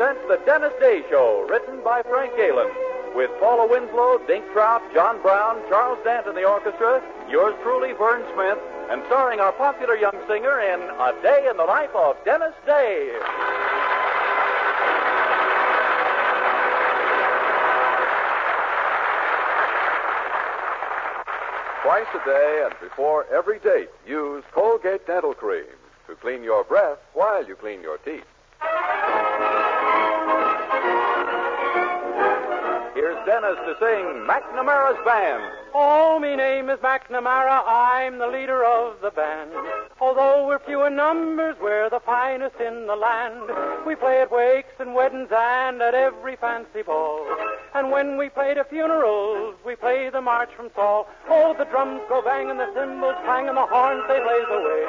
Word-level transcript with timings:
presents 0.00 0.26
The 0.28 0.40
Dennis 0.46 0.72
Day 0.80 1.02
Show, 1.10 1.46
written 1.50 1.84
by 1.84 2.00
Frank 2.08 2.34
Galen, 2.34 2.70
with 3.14 3.28
Paula 3.38 3.68
Winslow, 3.68 4.18
Dink 4.26 4.50
Trout, 4.50 4.80
John 4.94 5.20
Brown, 5.20 5.60
Charles 5.68 5.98
Dant 6.04 6.26
in 6.26 6.34
the 6.34 6.44
orchestra, 6.48 7.02
yours 7.28 7.54
truly, 7.62 7.92
Vern 7.92 8.24
Smith, 8.32 8.56
and 8.88 9.02
starring 9.08 9.40
our 9.40 9.52
popular 9.52 9.96
young 9.96 10.16
singer 10.26 10.58
in 10.58 10.80
A 10.80 11.12
Day 11.20 11.46
in 11.50 11.58
the 11.58 11.64
Life 11.64 11.90
of 11.94 12.16
Dennis 12.24 12.54
Day. 12.64 13.12
Twice 21.82 22.08
a 22.14 22.24
day 22.24 22.62
and 22.64 22.74
before 22.80 23.26
every 23.30 23.58
date, 23.58 23.90
use 24.06 24.44
Colgate 24.52 25.06
Dental 25.06 25.34
Cream 25.34 25.76
to 26.06 26.14
clean 26.14 26.42
your 26.42 26.64
breath 26.64 26.98
while 27.12 27.46
you 27.46 27.54
clean 27.54 27.82
your 27.82 27.98
teeth. 27.98 28.29
Here's 33.00 33.24
Dennis 33.24 33.56
to 33.64 33.74
sing 33.80 34.04
McNamara's 34.28 35.02
Band. 35.06 35.42
Oh, 35.72 36.18
me 36.20 36.36
name 36.36 36.68
is 36.68 36.78
McNamara. 36.80 37.62
I'm 37.66 38.18
the 38.18 38.26
leader 38.26 38.62
of 38.62 39.00
the 39.00 39.10
band. 39.10 39.52
Although 40.02 40.46
we're 40.46 40.58
few 40.58 40.84
in 40.84 40.96
numbers, 40.96 41.56
we're 41.62 41.88
the 41.88 42.00
finest 42.00 42.56
in 42.60 42.86
the 42.86 42.96
land. 42.96 43.86
We 43.86 43.94
play 43.94 44.20
at 44.20 44.30
wakes 44.30 44.74
and 44.78 44.94
weddings 44.94 45.30
and 45.32 45.80
at 45.80 45.94
every 45.94 46.36
fancy 46.36 46.82
ball. 46.82 47.24
And 47.72 47.92
when 47.92 48.18
we 48.18 48.28
play 48.28 48.54
to 48.54 48.64
funerals, 48.64 49.54
we 49.64 49.76
play 49.76 50.10
the 50.10 50.20
march 50.20 50.50
from 50.56 50.70
Saul. 50.74 51.06
Oh, 51.28 51.54
the 51.56 51.64
drums 51.66 52.02
go 52.08 52.20
bang 52.20 52.50
and 52.50 52.58
the 52.58 52.66
cymbals 52.74 53.14
clang 53.22 53.46
and 53.46 53.56
the 53.56 53.66
horns 53.66 54.02
they 54.10 54.18
blaze 54.18 54.50
away. 54.50 54.82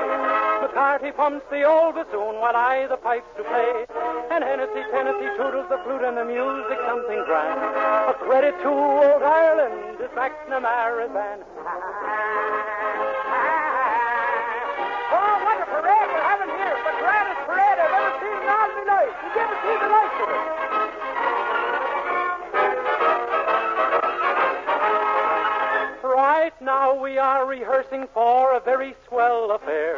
McCarthy 0.66 1.12
pumps 1.12 1.46
the 1.52 1.62
old 1.62 1.94
bassoon 1.94 2.42
while 2.42 2.58
I 2.58 2.88
the 2.90 2.98
pipes 2.98 3.30
do 3.38 3.44
play. 3.44 3.86
And 4.34 4.44
Hennessy, 4.44 4.82
Tennessee 4.90 5.30
toodles 5.38 5.70
the 5.70 5.78
flute 5.86 6.02
and 6.02 6.18
the 6.18 6.26
music 6.26 6.82
something 6.90 7.22
grand. 7.30 7.62
A 8.10 8.18
credit 8.18 8.58
to 8.66 8.70
old 8.74 9.22
Ireland 9.22 10.02
is 10.02 10.10
McNamara's 10.18 11.14
band. 11.14 11.46
Oh, 15.14 15.34
what 15.46 15.62
a 15.62 15.68
parade 15.70 16.10
we're 16.10 16.26
having 16.26 16.50
here. 16.50 16.76
The 16.82 16.98
grandest 16.98 17.42
parade 17.46 17.78
I've 17.78 17.94
ever 17.94 18.14
seen 18.26 18.38
in 18.42 18.50
all 18.50 18.70
my 18.74 18.84
life. 18.90 19.14
You 19.22 19.30
never 19.38 19.56
see 19.70 19.76
the 19.78 19.90
likes 19.94 20.18
it. 20.18 20.61
Are 27.22 27.46
rehearsing 27.46 28.08
for 28.14 28.58
a 28.58 28.60
very 28.60 28.96
swell 29.08 29.52
affair. 29.52 29.96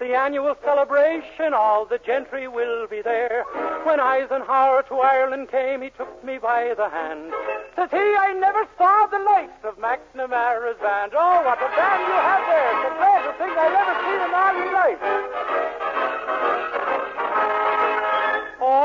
The 0.00 0.14
annual 0.14 0.56
celebration, 0.64 1.54
all 1.54 1.86
the 1.86 1.98
gentry 1.98 2.48
will 2.48 2.88
be 2.88 3.00
there. 3.00 3.44
When 3.84 4.00
Eisenhower 4.00 4.82
to 4.88 4.96
Ireland 4.96 5.50
came, 5.50 5.82
he 5.82 5.90
took 5.90 6.24
me 6.24 6.38
by 6.38 6.74
the 6.74 6.88
hand. 6.88 7.32
Says 7.76 7.90
he, 7.90 7.96
I 7.96 8.34
never 8.38 8.66
saw 8.76 9.06
the 9.06 9.22
likes 9.22 9.62
of 9.62 9.78
McNamara's 9.78 10.78
band. 10.82 11.12
Oh, 11.14 11.42
what 11.46 11.62
a 11.62 11.70
band 11.78 12.02
you 12.10 12.18
have 12.18 12.44
there. 12.50 12.70
It's 12.74 12.82
the 12.82 12.94
greatest 12.98 13.38
thing 13.38 13.54
I've 13.54 13.78
ever 13.78 13.94
seen 14.02 14.20
in 14.20 14.34
all 14.34 14.52
my 14.58 14.68
life. 14.74 15.63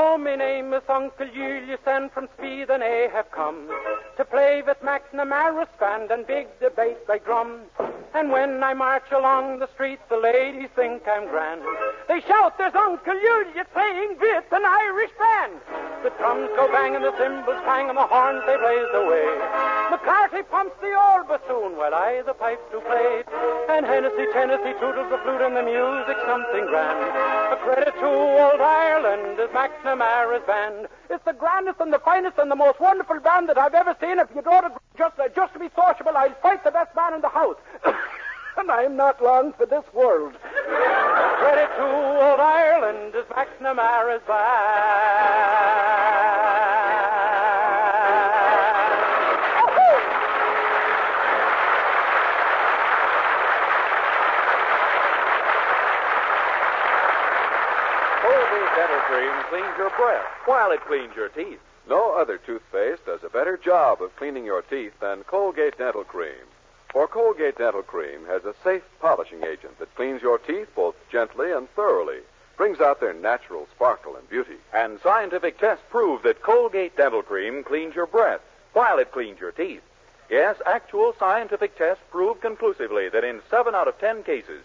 Oh, 0.01 0.17
my 0.17 0.33
name 0.37 0.71
is 0.73 0.81
Uncle 0.87 1.27
Julius, 1.27 1.81
and 1.85 2.09
from 2.13 2.29
Sweden 2.37 2.81
I 2.81 3.09
have 3.11 3.29
come 3.31 3.67
to 4.15 4.23
play 4.23 4.63
with 4.65 4.81
Max 4.81 5.03
McNamara's 5.13 5.67
band 5.77 6.09
and 6.09 6.25
big 6.25 6.47
debate 6.61 7.05
by 7.05 7.17
drum. 7.17 7.63
And 8.13 8.31
when 8.31 8.63
I 8.63 8.73
march 8.73 9.11
along 9.11 9.59
the 9.59 9.67
streets, 9.75 10.01
the 10.07 10.15
ladies 10.15 10.69
think 10.73 11.03
I'm 11.05 11.27
grand. 11.27 11.61
They 12.07 12.21
shout, 12.21 12.57
"There's 12.57 12.73
Uncle 12.75 13.13
Julius 13.13 13.67
playing 13.73 14.17
with 14.17 14.45
an 14.53 14.63
Irish 14.65 15.11
band." 15.19 15.59
The 16.03 16.11
drums 16.11 16.49
go 16.55 16.69
bang 16.69 16.95
and 16.95 17.03
the 17.03 17.15
cymbals 17.17 17.59
clang 17.65 17.89
and 17.89 17.97
the 17.97 18.07
horns 18.07 18.41
they 18.45 18.55
blaze 18.55 18.93
away. 18.93 19.27
McCarthy 19.91 20.43
pumps 20.43 20.77
the 20.79 20.93
old 20.95 21.27
bassoon 21.27 21.75
while 21.75 21.93
I 21.93 22.21
the 22.21 22.33
pipes 22.33 22.63
do 22.71 22.79
play. 22.79 23.23
And 23.67 23.85
Hennessy, 23.85 24.27
Tennessee 24.31 24.79
toodles 24.79 25.09
the 25.11 25.17
flute 25.17 25.41
and 25.41 25.57
the 25.57 25.63
music 25.63 26.17
something 26.25 26.65
grand. 26.67 27.03
A 27.51 27.57
credit 27.57 27.93
to 27.99 28.07
old 28.07 28.61
Is 29.39 29.47
McNamara's 29.51 30.45
band. 30.45 30.89
It's 31.09 31.23
the 31.23 31.31
grandest 31.31 31.79
and 31.79 31.93
the 31.93 31.99
finest 31.99 32.37
and 32.37 32.51
the 32.51 32.57
most 32.57 32.77
wonderful 32.81 33.21
band 33.21 33.47
that 33.47 33.57
I've 33.57 33.73
ever 33.73 33.95
seen. 34.01 34.19
If 34.19 34.27
you 34.35 34.41
don't 34.41 34.73
just, 34.97 35.17
uh, 35.17 35.29
just 35.33 35.53
to 35.53 35.59
be 35.59 35.69
sociable, 35.73 36.11
I'll 36.13 36.33
fight 36.41 36.61
the 36.65 36.71
best 36.71 36.93
man 36.93 37.13
in 37.13 37.21
the 37.21 37.29
house. 37.29 37.55
and 38.57 38.69
I'm 38.69 38.97
not 38.97 39.23
long 39.23 39.53
for 39.53 39.65
this 39.65 39.85
world. 39.93 40.33
Credit 40.41 41.69
to 41.77 41.83
old 41.83 42.41
Ireland 42.41 43.15
is 43.15 43.23
McNamara's 43.27 44.21
band. 44.27 46.08
Cleans 59.49 59.77
your 59.77 59.89
breath 59.97 60.25
while 60.45 60.71
it 60.71 60.85
cleans 60.85 61.15
your 61.15 61.29
teeth. 61.29 61.59
No 61.87 62.13
other 62.15 62.37
toothpaste 62.37 63.05
does 63.07 63.23
a 63.23 63.29
better 63.29 63.57
job 63.57 63.99
of 64.01 64.15
cleaning 64.15 64.45
your 64.45 64.61
teeth 64.61 64.93
than 65.01 65.23
Colgate 65.23 65.75
Dental 65.77 66.03
Cream. 66.03 66.45
For 66.91 67.07
Colgate 67.07 67.57
Dental 67.57 67.81
Cream 67.81 68.25
has 68.27 68.45
a 68.45 68.53
safe 68.63 68.83
polishing 68.99 69.43
agent 69.43 69.79
that 69.79 69.95
cleans 69.95 70.21
your 70.21 70.37
teeth 70.37 70.67
both 70.75 70.95
gently 71.11 71.51
and 71.51 71.67
thoroughly, 71.71 72.19
brings 72.57 72.79
out 72.79 72.99
their 72.99 73.13
natural 73.13 73.67
sparkle 73.73 74.15
and 74.15 74.29
beauty. 74.29 74.57
And 74.71 74.99
scientific 75.01 75.57
tests 75.57 75.83
prove 75.89 76.21
that 76.23 76.43
Colgate 76.43 76.95
Dental 76.95 77.23
Cream 77.23 77.63
cleans 77.63 77.95
your 77.95 78.05
breath 78.05 78.41
while 78.73 78.99
it 78.99 79.11
cleans 79.11 79.39
your 79.39 79.51
teeth. 79.51 79.81
Yes, 80.29 80.57
actual 80.67 81.15
scientific 81.17 81.75
tests 81.75 82.03
prove 82.11 82.39
conclusively 82.39 83.09
that 83.09 83.23
in 83.23 83.41
seven 83.49 83.73
out 83.73 83.87
of 83.87 83.97
ten 83.97 84.21
cases, 84.21 84.61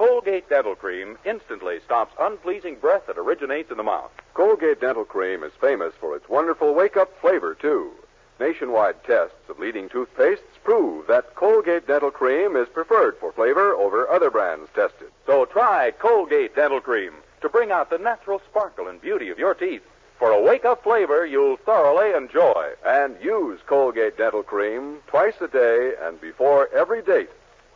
Colgate 0.00 0.48
Dental 0.48 0.74
Cream 0.74 1.18
instantly 1.26 1.78
stops 1.84 2.14
unpleasing 2.18 2.76
breath 2.76 3.06
that 3.06 3.18
originates 3.18 3.70
in 3.70 3.76
the 3.76 3.82
mouth. 3.82 4.10
Colgate 4.32 4.80
Dental 4.80 5.04
Cream 5.04 5.42
is 5.42 5.52
famous 5.60 5.92
for 6.00 6.16
its 6.16 6.26
wonderful 6.26 6.72
wake 6.72 6.96
up 6.96 7.20
flavor, 7.20 7.54
too. 7.54 7.92
Nationwide 8.40 9.04
tests 9.04 9.50
of 9.50 9.58
leading 9.58 9.90
toothpastes 9.90 10.56
prove 10.64 11.06
that 11.08 11.34
Colgate 11.34 11.86
Dental 11.86 12.10
Cream 12.10 12.56
is 12.56 12.66
preferred 12.70 13.18
for 13.18 13.30
flavor 13.32 13.74
over 13.74 14.08
other 14.08 14.30
brands 14.30 14.70
tested. 14.74 15.10
So 15.26 15.44
try 15.44 15.90
Colgate 15.90 16.56
Dental 16.56 16.80
Cream 16.80 17.12
to 17.42 17.50
bring 17.50 17.70
out 17.70 17.90
the 17.90 17.98
natural 17.98 18.40
sparkle 18.48 18.88
and 18.88 19.02
beauty 19.02 19.28
of 19.28 19.38
your 19.38 19.52
teeth. 19.52 19.82
For 20.18 20.30
a 20.30 20.42
wake 20.42 20.64
up 20.64 20.82
flavor 20.82 21.26
you'll 21.26 21.58
thoroughly 21.58 22.14
enjoy. 22.14 22.72
And 22.86 23.16
use 23.22 23.60
Colgate 23.66 24.16
Dental 24.16 24.44
Cream 24.44 25.00
twice 25.08 25.38
a 25.42 25.48
day 25.48 25.92
and 26.00 26.18
before 26.22 26.70
every 26.74 27.02
date 27.02 27.28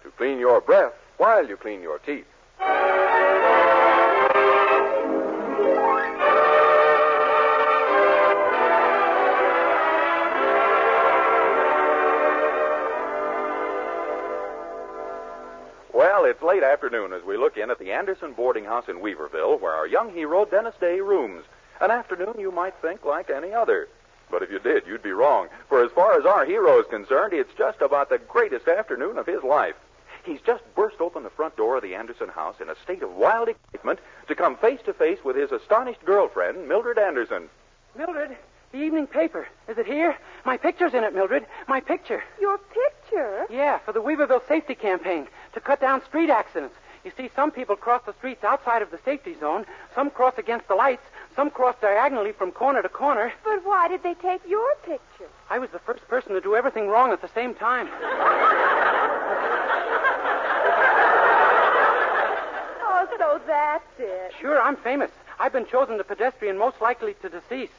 to 0.05 0.11
clean 0.13 0.39
your 0.39 0.63
breath 0.63 0.95
while 1.17 1.47
you 1.47 1.57
clean 1.57 1.83
your 1.83 1.99
teeth. 1.99 2.27
Well, 15.93 16.25
it's 16.25 16.43
late 16.43 16.63
afternoon 16.63 17.13
as 17.13 17.23
we 17.23 17.37
look 17.37 17.57
in 17.57 17.71
at 17.71 17.79
the 17.79 17.93
Anderson 17.93 18.33
boarding 18.33 18.65
house 18.65 18.89
in 18.89 18.97
Weaverville, 18.97 19.61
where 19.61 19.73
our 19.73 19.87
young 19.87 20.13
hero 20.13 20.45
Dennis 20.45 20.75
Day 20.81 21.01
rooms. 21.01 21.45
An 21.81 21.91
afternoon 21.91 22.35
you 22.39 22.51
might 22.51 22.75
think 22.81 23.05
like 23.05 23.31
any 23.31 23.53
other. 23.53 23.89
But 24.31 24.43
if 24.43 24.51
you 24.51 24.59
did, 24.59 24.87
you'd 24.87 25.03
be 25.03 25.13
wrong. 25.13 25.49
For 25.69 25.85
as 25.85 25.93
far 25.93 26.19
as 26.19 26.25
our 26.25 26.45
hero 26.45 26.81
is 26.81 26.87
concerned, 26.89 27.33
it's 27.33 27.53
just 27.57 27.81
about 27.81 28.09
the 28.09 28.19
greatest 28.19 28.69
afternoon 28.69 29.19
of 29.19 29.27
his 29.27 29.43
life. 29.43 29.77
He's 30.25 30.41
just 30.41 30.63
burst 30.75 31.01
open 31.01 31.23
the 31.23 31.31
front 31.31 31.57
door 31.57 31.77
of 31.77 31.83
the 31.83 31.95
Anderson 31.95 32.29
house 32.29 32.57
in 32.61 32.71
a 32.71 32.75
state 32.83 33.03
of 33.03 33.15
wild 33.15 33.49
excitement 33.49 33.99
to 34.29 34.35
come 34.35 34.57
face 34.57 34.81
to 34.87 34.95
face 34.95 35.19
with 35.23 35.37
his 35.37 35.53
astonished 35.53 36.05
girlfriend, 36.05 36.67
Mildred 36.67 36.99
Anderson. 36.99 37.49
Mildred, 37.97 38.37
the 38.73 38.79
evening 38.79 39.07
paper. 39.07 39.47
Is 39.69 39.77
it 39.77 39.87
here? 39.87 40.17
My 40.47 40.57
picture's 40.57 40.95
in 40.95 41.05
it, 41.05 41.15
Mildred. 41.15 41.47
My 41.69 41.81
picture. 41.81 42.23
Your 42.41 42.59
picture? 42.59 43.47
Yeah, 43.51 43.79
for 43.79 43.93
the 43.93 44.01
Weaverville 44.03 44.47
Safety 44.49 44.75
Campaign 44.75 45.27
to 45.53 45.61
cut 45.61 45.81
down 45.81 46.03
street 46.07 46.31
accidents. 46.31 46.75
You 47.05 47.13
see, 47.19 47.29
some 47.37 47.51
people 47.51 47.77
cross 47.77 48.01
the 48.07 48.15
streets 48.15 48.43
outside 48.45 48.81
of 48.81 48.91
the 48.91 48.99
safety 49.05 49.37
zone, 49.39 49.67
some 49.95 50.11
cross 50.11 50.39
against 50.39 50.69
the 50.69 50.75
lights, 50.75 51.03
some 51.37 51.51
cross 51.51 51.77
diagonally 51.83 52.33
from 52.33 52.51
corner 52.51 52.81
to 52.81 52.89
corner. 52.89 53.31
But 53.45 53.63
why 53.63 53.89
did 53.89 54.03
they 54.03 54.15
take 54.15 54.41
your 54.49 54.75
picture? 54.87 55.29
I 55.51 55.59
was 55.59 55.69
the 55.69 55.81
first 55.81 56.09
person 56.09 56.33
to 56.33 56.41
do 56.41 56.57
everything 56.57 56.89
wrong 56.89 57.13
at 57.13 57.21
the 57.21 57.29
same 57.35 57.55
time. 57.55 57.91
Oh, 62.87 63.07
so 63.35 63.41
that's 63.47 63.85
it. 63.99 64.33
Sure, 64.41 64.61
I'm 64.61 64.77
famous. 64.77 65.11
I've 65.39 65.53
been 65.53 65.67
chosen 65.67 65.99
the 65.99 66.05
pedestrian 66.05 66.57
most 66.57 66.81
likely 66.81 67.15
to 67.23 67.29
decease. 67.29 67.71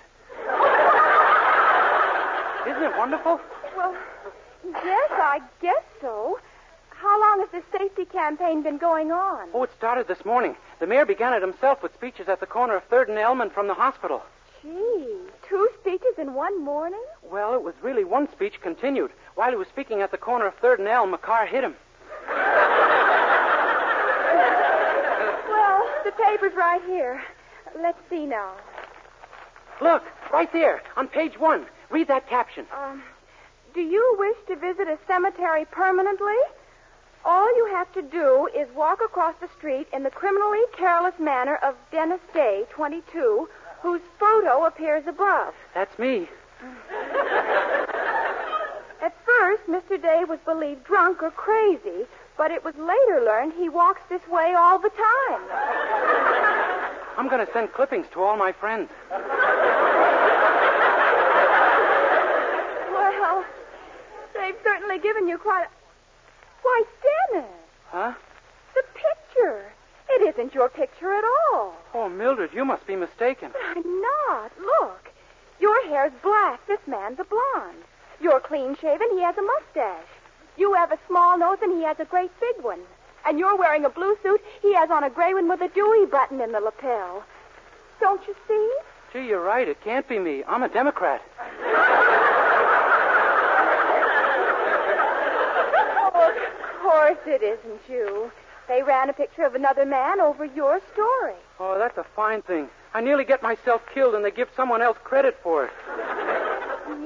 Isn't 2.68 2.84
it 2.84 2.98
wonderful? 2.98 3.40
Well, 3.78 3.96
yes, 4.66 5.12
I 5.12 5.42
guess 5.62 5.84
so. 6.02 6.40
How 6.90 7.22
long 7.22 7.40
has 7.42 7.50
this 7.52 7.64
safety 7.72 8.06
campaign 8.06 8.64
been 8.64 8.78
going 8.78 9.12
on? 9.12 9.50
Oh, 9.54 9.64
it 9.64 9.72
started 9.78 10.08
this 10.08 10.26
morning. 10.26 10.56
The 10.80 10.88
mayor 10.88 11.06
began 11.06 11.34
it 11.34 11.42
himself 11.42 11.84
with 11.84 11.94
speeches 11.94 12.28
at 12.28 12.40
the 12.40 12.46
corner 12.46 12.76
of 12.76 12.84
Third 12.86 13.08
and 13.10 13.18
Elm 13.18 13.42
and 13.42 13.52
from 13.52 13.68
the 13.68 13.74
hospital. 13.74 14.24
Gee, 14.62 15.16
two 15.48 15.70
speeches 15.80 16.18
in 16.18 16.34
one 16.34 16.64
morning? 16.64 17.04
Well, 17.24 17.54
it 17.54 17.62
was 17.62 17.76
really 17.82 18.04
one 18.04 18.30
speech 18.32 18.60
continued. 18.62 19.12
While 19.36 19.52
he 19.52 19.58
was 19.58 19.68
speaking 19.68 20.02
at 20.02 20.12
the 20.12 20.18
corner 20.18 20.48
of 20.48 20.56
Third 20.56 20.80
and 20.80 20.88
Elm, 20.88 21.14
a 21.14 21.18
car 21.18 21.46
hit 21.46 21.64
him. 21.64 21.76
Well, 25.48 25.90
the 26.06 26.12
paper's 26.12 26.54
right 26.56 26.82
here. 26.86 27.22
Let's 27.82 28.00
see 28.10 28.26
now. 28.26 28.54
Look, 29.82 30.04
right 30.32 30.52
there, 30.54 30.82
on 30.96 31.08
page 31.08 31.38
one. 31.38 31.66
Read 31.90 32.08
that 32.08 32.30
caption. 32.30 32.66
Um, 32.74 33.04
do 33.74 33.82
you 33.82 34.16
wish 34.18 34.38
to 34.48 34.56
visit 34.56 34.88
a 34.88 34.98
cemetery 35.08 35.66
permanently? 35.66 36.38
All 37.26 37.48
you 37.58 37.66
have 37.72 37.92
to 37.94 38.04
do 38.04 38.48
is 38.56 38.68
walk 38.76 39.02
across 39.04 39.34
the 39.42 39.50
street 39.58 39.88
in 39.92 40.04
the 40.04 40.12
criminally 40.12 40.62
careless 40.78 41.20
manner 41.20 41.56
of 41.58 41.76
Dennis 41.92 42.22
Day, 42.34 42.66
22, 42.70 43.50
whose 43.82 44.02
photo 44.20 44.66
appears 44.66 45.08
above. 45.08 45.56
That's 45.74 45.98
me. 45.98 46.30
At 49.02 49.16
first, 49.26 49.64
Mr. 49.68 50.00
Day 50.02 50.24
was 50.28 50.40
believed 50.46 50.84
drunk 50.84 51.24
or 51.24 51.32
crazy, 51.32 52.06
but 52.38 52.52
it 52.52 52.64
was 52.64 52.76
later 52.76 53.22
learned 53.24 53.54
he 53.54 53.70
walks 53.70 54.02
this 54.10 54.26
way 54.28 54.54
all 54.58 54.78
the 54.80 54.90
time. 54.90 55.42
I'm 57.18 57.30
going 57.30 57.46
to 57.46 57.52
send 57.54 57.72
clippings 57.74 58.08
to 58.14 58.22
all 58.24 58.36
my 58.38 58.52
friends. 58.52 58.90
Well, 62.92 63.44
they've 64.34 64.56
certainly 64.64 65.00
given 65.00 65.28
you 65.28 65.38
quite 65.38 65.66
a... 65.66 65.70
Why, 66.62 66.84
Dennis, 67.32 67.50
Huh? 67.90 68.14
the 68.74 68.84
picture. 68.94 69.72
It 70.10 70.22
isn't 70.36 70.54
your 70.54 70.70
picture 70.70 71.14
at 71.14 71.24
all. 71.24 71.74
Oh, 71.94 72.10
Mildred, 72.10 72.52
you 72.54 72.66
must 72.66 72.86
be 72.86 72.96
mistaken. 72.96 73.52
But 73.54 73.62
I'm 73.78 74.02
not. 74.02 74.52
Look. 74.60 75.10
Your 75.60 75.88
hair's 75.88 76.12
black. 76.22 76.66
This 76.68 76.80
man's 76.88 77.20
a 77.20 77.24
blonde. 77.24 77.84
You're 78.20 78.40
clean 78.40 78.76
shaven. 78.80 79.08
He 79.12 79.22
has 79.22 79.36
a 79.38 79.42
mustache. 79.42 80.08
You 80.58 80.74
have 80.74 80.92
a 80.92 81.00
small 81.08 81.38
nose, 81.38 81.58
and 81.62 81.72
he 81.78 81.84
has 81.84 82.00
a 82.00 82.06
great 82.06 82.32
big 82.40 82.64
one. 82.64 82.80
And 83.26 83.40
you're 83.40 83.58
wearing 83.58 83.86
a 83.86 83.90
blue 83.90 84.16
suit. 84.22 84.42
He 84.62 84.74
has 84.76 84.92
on 84.92 85.04
a 85.04 85.10
gray 85.10 85.34
one 85.34 85.50
with 85.50 85.62
a 85.62 85.70
Dewey 85.70 86.06
button 86.06 86.40
in 86.42 86.52
the 86.52 86.60
lapel. 86.60 87.24
Don't 88.00 88.22
you 88.28 88.36
see? 88.48 88.72
Gee, 89.12 89.28
you're 89.28 89.44
right. 89.44 89.68
It 89.68 89.82
can't 89.84 90.08
be 90.08 90.20
me. 90.20 90.44
I'm 90.48 90.64
a 90.64 90.70
Democrat. 90.70 91.22
Oh, 96.14 96.32
of 96.32 96.82
course 96.82 97.18
it 97.26 97.42
isn't 97.42 97.82
you. 97.90 98.32
They 98.68 98.84
ran 98.84 99.10
a 99.10 99.14
picture 99.14 99.44
of 99.44 99.56
another 99.56 99.86
man 99.86 100.20
over 100.20 100.46
your 100.46 100.82
story. 100.94 101.36
Oh, 101.60 101.78
that's 101.78 101.98
a 101.98 102.06
fine 102.16 102.42
thing. 102.42 102.70
I 102.94 103.02
nearly 103.02 103.26
get 103.26 103.44
myself 103.44 103.82
killed, 103.94 104.16
and 104.16 104.24
they 104.24 104.32
give 104.32 104.50
someone 104.56 104.82
else 104.82 104.98
credit 105.04 105.38
for 105.44 105.66
it. 105.66 105.72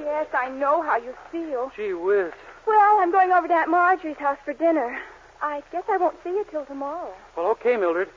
Yes, 0.04 0.28
I 0.34 0.50
know 0.50 0.81
how 0.81 0.98
you 0.98 1.13
feel. 1.31 1.72
Gee 1.75 1.94
whiz. 1.94 2.34
Well, 2.69 3.00
I'm 3.01 3.12
going 3.12 3.31
over 3.31 3.48
to 3.48 3.54
Aunt 3.54 3.71
Marjorie's 3.71 4.18
house 4.18 4.38
for 4.45 4.54
dinner. 4.54 5.00
I 5.42 5.63
guess 5.71 5.83
I 5.89 5.98
won't 5.98 6.18
see 6.24 6.30
you 6.30 6.45
till 6.51 6.66
tomorrow. 6.66 7.12
Well, 7.36 7.48
okay, 7.48 7.75
Mildred. 7.77 8.10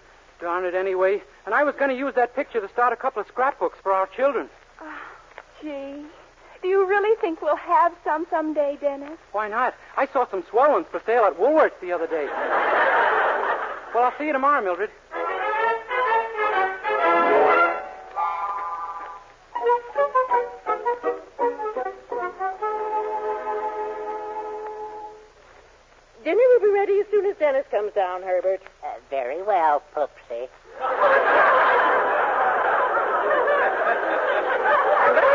Darn 0.43 0.67
it 0.67 0.75
anyway. 0.75 1.23
And 1.47 1.55
I 1.55 1.65
was 1.65 1.75
going 1.79 1.91
to 1.91 1.97
use 1.97 2.15
that 2.17 2.37
picture 2.37 2.61
to 2.61 2.69
start 2.69 2.93
a 2.93 2.97
couple 2.97 3.23
of 3.23 3.29
scrapbooks 3.29 3.79
for 3.83 3.93
our 3.93 4.07
children. 4.09 4.51
Ah, 4.79 5.01
gee. 5.63 6.05
Do 6.61 6.69
you 6.69 6.87
really 6.87 7.17
think 7.21 7.41
we'll 7.41 7.57
have 7.57 7.95
some 8.05 8.27
someday, 8.29 8.77
Dennis? 8.79 9.19
Why 9.33 9.49
not? 9.49 9.75
I 9.97 10.07
saw 10.07 10.29
some 10.31 10.45
swell 10.51 10.73
ones 10.73 10.87
for 10.91 11.01
sale 11.07 11.25
at 11.25 11.39
Woolworth's 11.39 11.81
the 11.81 11.93
other 11.93 12.07
day. 12.07 12.27
well, 13.95 14.05
I'll 14.05 14.19
see 14.19 14.27
you 14.27 14.33
tomorrow, 14.33 14.63
Mildred. 14.63 14.91
Dennis 27.43 27.67
comes 27.73 27.93
down, 27.93 28.23
Herbert. 28.23 28.63
Uh, 28.85 28.95
very 29.11 29.43
well, 29.43 29.83
Poopsie. 29.97 30.47
By 30.79 30.87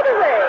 the 0.07 0.13
way, 0.15 0.39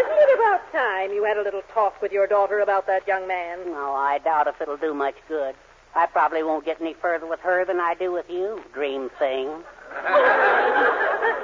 isn't 0.00 0.18
it 0.18 0.34
about 0.36 0.72
time 0.72 1.12
you 1.12 1.22
had 1.22 1.36
a 1.36 1.42
little 1.44 1.62
talk 1.72 2.02
with 2.02 2.10
your 2.10 2.26
daughter 2.26 2.58
about 2.58 2.88
that 2.88 3.06
young 3.06 3.28
man? 3.28 3.66
No, 3.66 3.94
I 3.94 4.18
doubt 4.18 4.48
if 4.48 4.60
it'll 4.60 4.76
do 4.78 4.92
much 4.92 5.14
good. 5.28 5.54
I 5.94 6.06
probably 6.06 6.42
won't 6.42 6.64
get 6.64 6.80
any 6.80 6.94
further 6.94 7.26
with 7.28 7.38
her 7.38 7.64
than 7.64 7.78
I 7.78 7.94
do 7.94 8.10
with 8.10 8.28
you, 8.28 8.60
dream 8.74 9.10
thing. 9.16 9.46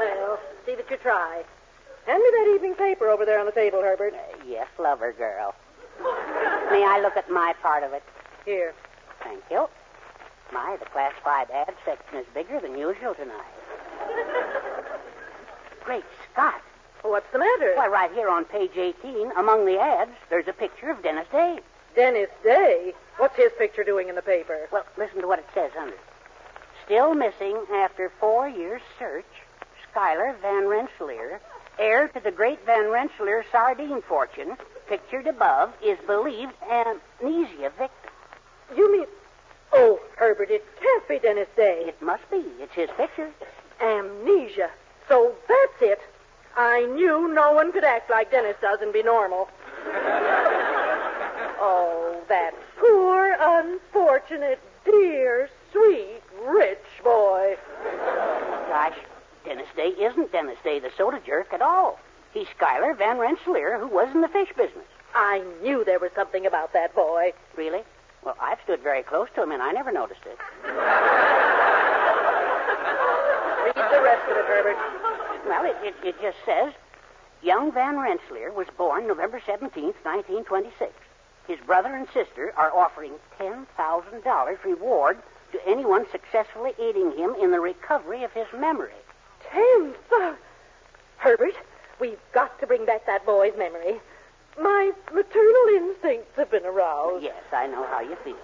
Well, 0.01 0.41
see 0.67 0.75
that 0.75 0.91
you 0.91 0.97
try. 0.97 1.45
Hand 2.07 2.21
me 2.21 2.31
that 2.33 2.53
evening 2.57 2.75
paper 2.75 3.09
over 3.09 3.25
there 3.25 3.39
on 3.39 3.47
the 3.47 3.53
table, 3.53 3.81
Herbert. 3.81 4.13
Uh, 4.15 4.19
yes, 4.45 4.67
lover 4.77 5.13
girl. 5.13 5.55
May 6.73 6.85
I 6.87 7.01
look 7.03 7.19
at 7.19 7.31
my 7.31 7.55
part 7.61 7.83
of 7.83 7.93
it? 7.93 8.03
Here. 8.47 8.73
Thank 9.23 9.43
you. 9.51 9.69
My, 10.53 10.77
the 10.81 10.87
Class 10.87 11.13
classified 11.23 11.51
ad 11.55 11.75
section 11.85 12.19
is 12.19 12.27
bigger 12.33 12.61
than 12.61 12.79
usual 12.79 13.15
tonight. 13.15 13.53
Great 15.85 16.05
Scott. 16.33 16.63
What's 17.03 17.31
the 17.31 17.39
matter? 17.39 17.75
Why, 17.75 17.89
right 17.89 18.11
here 18.13 18.31
on 18.31 18.47
page 18.47 18.77
18, 18.77 19.33
among 19.37 19.67
the 19.67 19.79
ads, 19.79 20.13
there's 20.31 20.49
a 20.49 20.53
picture 20.55 20.91
of 20.91 21.03
Dennis 21.03 21.27
Day. 21.31 21.59
Dennis 21.95 22.31
Day. 22.43 22.95
What's 23.19 23.37
his 23.37 23.53
picture 23.59 23.85
doing 23.85 24.09
in 24.09 24.15
the 24.15 24.23
paper? 24.23 24.67
Well, 24.73 24.87
listen 24.97 25.21
to 25.21 25.29
what 25.29 25.41
it 25.41 25.47
says 25.53 25.73
under. 25.79 25.93
it. 25.93 26.01
Still 26.87 27.15
missing 27.15 27.59
after 27.75 28.11
four 28.19 28.49
years' 28.49 28.83
search, 28.99 29.27
Schuyler 29.91 30.37
Van 30.41 30.67
Rensselaer, 30.67 31.41
heir 31.79 32.09
to 32.09 32.21
the 32.21 32.31
great 32.31 32.65
Van 32.65 32.91
Rensselaer 32.91 33.45
sardine 33.53 34.01
fortune, 34.03 34.57
pictured 34.89 35.27
above, 35.27 35.73
is 35.85 35.99
believed 36.07 36.53
amnesia 36.71 37.71
victim. 37.79 38.13
You 38.77 38.93
mean. 38.93 39.07
Oh, 39.73 39.99
Herbert, 40.17 40.51
it 40.51 40.65
can't 40.81 41.09
be 41.09 41.19
Dennis 41.19 41.49
Day. 41.57 41.85
It 41.87 42.01
must 42.03 42.31
be. 42.31 42.45
It's 42.61 42.75
his 42.75 42.91
picture. 42.97 43.31
Amnesia. 43.81 44.71
So 45.09 45.35
that's 45.49 45.83
it. 45.83 46.01
I 46.57 46.85
knew 46.87 47.33
no 47.33 47.53
one 47.53 47.73
could 47.73 47.85
act 47.85 48.11
like 48.11 48.31
Dennis 48.31 48.57
does 48.61 48.81
and 48.83 48.93
be 48.93 49.03
normal. 49.03 49.49
oh, 51.59 52.21
that 52.29 52.53
poor, 52.79 53.35
unfortunate, 53.41 54.61
dear, 54.85 55.49
sweet, 55.73 56.21
rich 56.45 56.85
boy. 57.03 57.57
Gosh, 58.69 58.99
Dennis 59.45 59.69
Day 59.75 59.89
isn't 59.89 60.33
Dennis 60.33 60.59
Day, 60.63 60.79
the 60.79 60.91
soda 60.97 61.21
jerk, 61.25 61.53
at 61.53 61.63
all. 61.63 61.99
He's 62.33 62.49
Schuyler 62.57 62.95
Van 62.95 63.19
Rensselaer, 63.19 63.79
who 63.79 63.89
was 63.89 64.09
in 64.15 64.21
the 64.23 64.29
fish 64.29 64.49
business. 64.57 64.87
I 65.15 65.43
knew 65.63 65.85
there 65.85 65.99
was 65.99 66.11
something 66.15 66.47
about 66.47 66.73
that 66.73 66.95
boy. 66.95 67.33
Really? 67.57 67.83
Well, 68.25 68.37
I've 68.41 68.59
stood 68.65 68.81
very 68.81 69.03
close 69.03 69.29
to 69.35 69.43
him, 69.43 69.53
and 69.53 69.63
I 69.63 69.73
never 69.73 69.93
noticed 69.93 70.23
it. 70.25 70.39
Read 73.65 73.75
the 73.77 74.03
rest 74.03 74.31
of 74.31 74.37
it, 74.37 74.47
Herbert. 74.47 74.77
Well, 75.47 75.65
it, 75.67 75.77
it, 75.83 75.95
it 76.05 76.15
just 76.23 76.39
says 76.47 76.73
young 77.43 77.73
Van 77.73 77.99
Rensselaer 77.99 78.53
was 78.53 78.69
born 78.79 79.07
November 79.07 79.41
17th, 79.41 79.97
1926. 80.05 80.93
His 81.47 81.59
brother 81.67 81.95
and 81.95 82.07
sister 82.15 82.55
are 82.57 82.73
offering 82.75 83.13
$10,000 83.39 84.65
reward 84.65 85.19
to 85.51 85.69
anyone 85.69 86.07
successfully 86.11 86.73
aiding 86.79 87.13
him 87.13 87.35
in 87.41 87.51
the 87.51 87.61
recovery 87.61 88.23
of 88.25 88.33
his 88.33 88.47
memory. 88.59 88.95
Ten 89.51 89.93
thousand. 90.09 90.39
Herbert, 91.19 91.55
we've 92.03 92.19
got 92.35 92.59
to 92.59 92.67
bring 92.67 92.85
back 92.85 93.07
that 93.07 93.25
boy's 93.25 93.53
memory. 93.57 94.01
My 94.61 94.91
maternal 95.15 95.67
instincts 95.69 96.33
have 96.37 96.51
been 96.51 96.67
aroused. 96.67 97.23
Yes, 97.23 97.45
I 97.53 97.69
know 97.69 97.87
how 97.87 98.01
you 98.01 98.17
feel. 98.25 98.35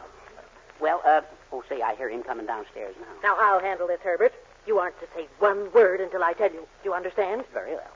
Well, 0.80 1.02
uh, 1.04 1.22
oh, 1.52 1.64
say, 1.68 1.82
I 1.82 1.96
hear 1.96 2.08
him 2.08 2.22
coming 2.22 2.46
downstairs 2.46 2.94
now. 3.00 3.30
Now, 3.30 3.36
I'll 3.36 3.60
handle 3.60 3.88
this, 3.88 3.98
Herbert. 4.00 4.32
You 4.64 4.78
aren't 4.78 4.98
to 5.00 5.06
say 5.12 5.26
one 5.40 5.72
word 5.72 6.00
until 6.00 6.22
I 6.22 6.34
tell 6.34 6.52
you. 6.52 6.60
Do 6.60 6.90
you 6.90 6.94
understand? 6.94 7.42
Very 7.52 7.72
well. 7.72 7.90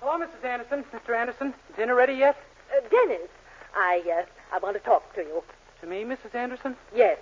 Hello, 0.00 0.24
Mrs. 0.24 0.44
Anderson. 0.44 0.84
Mr. 0.94 1.16
Anderson, 1.18 1.52
dinner 1.76 1.96
ready 1.96 2.14
yet? 2.14 2.36
Uh, 2.70 2.88
Dennis, 2.90 3.28
I, 3.74 4.02
uh, 4.20 4.54
I 4.54 4.58
want 4.58 4.76
to 4.76 4.82
talk 4.84 5.12
to 5.16 5.22
you. 5.22 5.42
To 5.80 5.86
me, 5.88 6.04
Mrs. 6.04 6.32
Anderson? 6.32 6.76
Yes. 6.94 7.18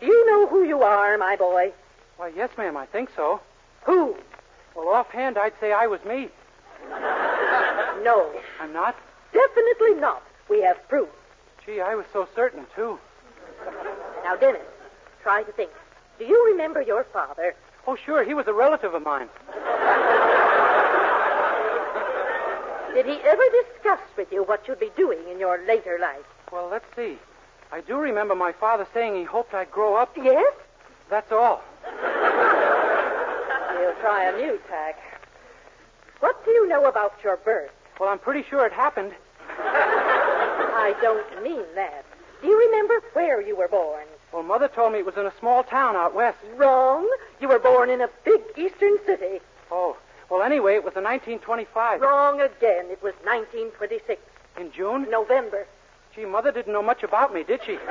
Do 0.00 0.06
you 0.06 0.26
know 0.30 0.46
who 0.46 0.64
you 0.64 0.82
are, 0.82 1.18
my 1.18 1.36
boy? 1.36 1.72
Why, 2.16 2.32
yes, 2.34 2.48
ma'am, 2.56 2.78
I 2.78 2.86
think 2.86 3.10
so. 3.14 3.42
Who? 3.82 4.16
Well, 4.74 4.88
offhand, 4.88 5.38
I'd 5.38 5.52
say 5.60 5.72
I 5.72 5.86
was 5.86 6.00
me. 6.04 6.28
No. 8.02 8.32
I'm 8.60 8.72
not? 8.72 8.96
Definitely 9.32 9.94
not. 10.00 10.22
We 10.48 10.60
have 10.62 10.76
proof. 10.88 11.08
Gee, 11.64 11.80
I 11.80 11.94
was 11.94 12.04
so 12.12 12.26
certain, 12.34 12.66
too. 12.74 12.98
Now, 14.24 14.34
Dennis, 14.34 14.62
try 15.22 15.44
to 15.44 15.52
think. 15.52 15.70
Do 16.18 16.24
you 16.24 16.44
remember 16.50 16.82
your 16.82 17.04
father? 17.04 17.54
Oh, 17.86 17.94
sure, 17.94 18.24
he 18.24 18.34
was 18.34 18.48
a 18.48 18.52
relative 18.52 18.94
of 18.94 19.04
mine. 19.04 19.28
Did 22.94 23.06
he 23.06 23.20
ever 23.24 23.42
discuss 23.62 24.00
with 24.16 24.32
you 24.32 24.42
what 24.42 24.66
you'd 24.66 24.80
be 24.80 24.90
doing 24.96 25.20
in 25.30 25.38
your 25.38 25.64
later 25.66 25.98
life? 26.00 26.26
Well, 26.50 26.68
let's 26.68 26.84
see. 26.96 27.18
I 27.70 27.80
do 27.80 27.96
remember 27.98 28.34
my 28.34 28.52
father 28.52 28.86
saying 28.92 29.14
he 29.14 29.22
hoped 29.24 29.54
I'd 29.54 29.70
grow 29.70 29.94
up. 29.94 30.14
Yes? 30.16 30.52
That's 31.08 31.30
all. 31.32 31.62
We'll 33.82 33.94
try 33.96 34.30
a 34.30 34.36
new 34.36 34.60
tack. 34.68 34.96
What 36.20 36.44
do 36.44 36.52
you 36.52 36.68
know 36.68 36.84
about 36.84 37.14
your 37.24 37.36
birth? 37.38 37.72
Well, 37.98 38.10
I'm 38.10 38.20
pretty 38.20 38.48
sure 38.48 38.64
it 38.64 38.72
happened. 38.72 39.10
I 39.48 40.94
don't 41.02 41.42
mean 41.42 41.64
that. 41.74 42.04
Do 42.40 42.46
you 42.46 42.56
remember 42.60 43.02
where 43.12 43.42
you 43.42 43.56
were 43.56 43.66
born? 43.66 44.04
Well, 44.32 44.44
Mother 44.44 44.68
told 44.68 44.92
me 44.92 45.00
it 45.00 45.04
was 45.04 45.16
in 45.16 45.26
a 45.26 45.32
small 45.40 45.64
town 45.64 45.96
out 45.96 46.14
west. 46.14 46.38
Wrong. 46.54 47.10
You 47.40 47.48
were 47.48 47.58
born 47.58 47.90
in 47.90 48.00
a 48.00 48.08
big 48.24 48.40
eastern 48.56 48.98
city. 49.04 49.40
Oh, 49.72 49.96
well, 50.30 50.42
anyway, 50.42 50.76
it 50.76 50.84
was 50.84 50.94
in 50.94 51.02
1925. 51.02 52.02
Wrong 52.02 52.40
again. 52.40 52.86
It 52.88 53.02
was 53.02 53.14
1926. 53.24 54.22
In 54.60 54.70
June? 54.70 55.10
November. 55.10 55.66
Gee, 56.14 56.24
Mother 56.24 56.52
didn't 56.52 56.72
know 56.72 56.84
much 56.84 57.02
about 57.02 57.34
me, 57.34 57.42
did 57.42 57.58
she? 57.66 57.74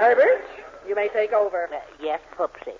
Herbert, 0.00 0.42
you 0.90 0.96
may 0.96 1.08
take 1.08 1.32
over. 1.32 1.68
Uh, 1.72 1.78
yes, 2.02 2.20
Poopsie. 2.36 2.74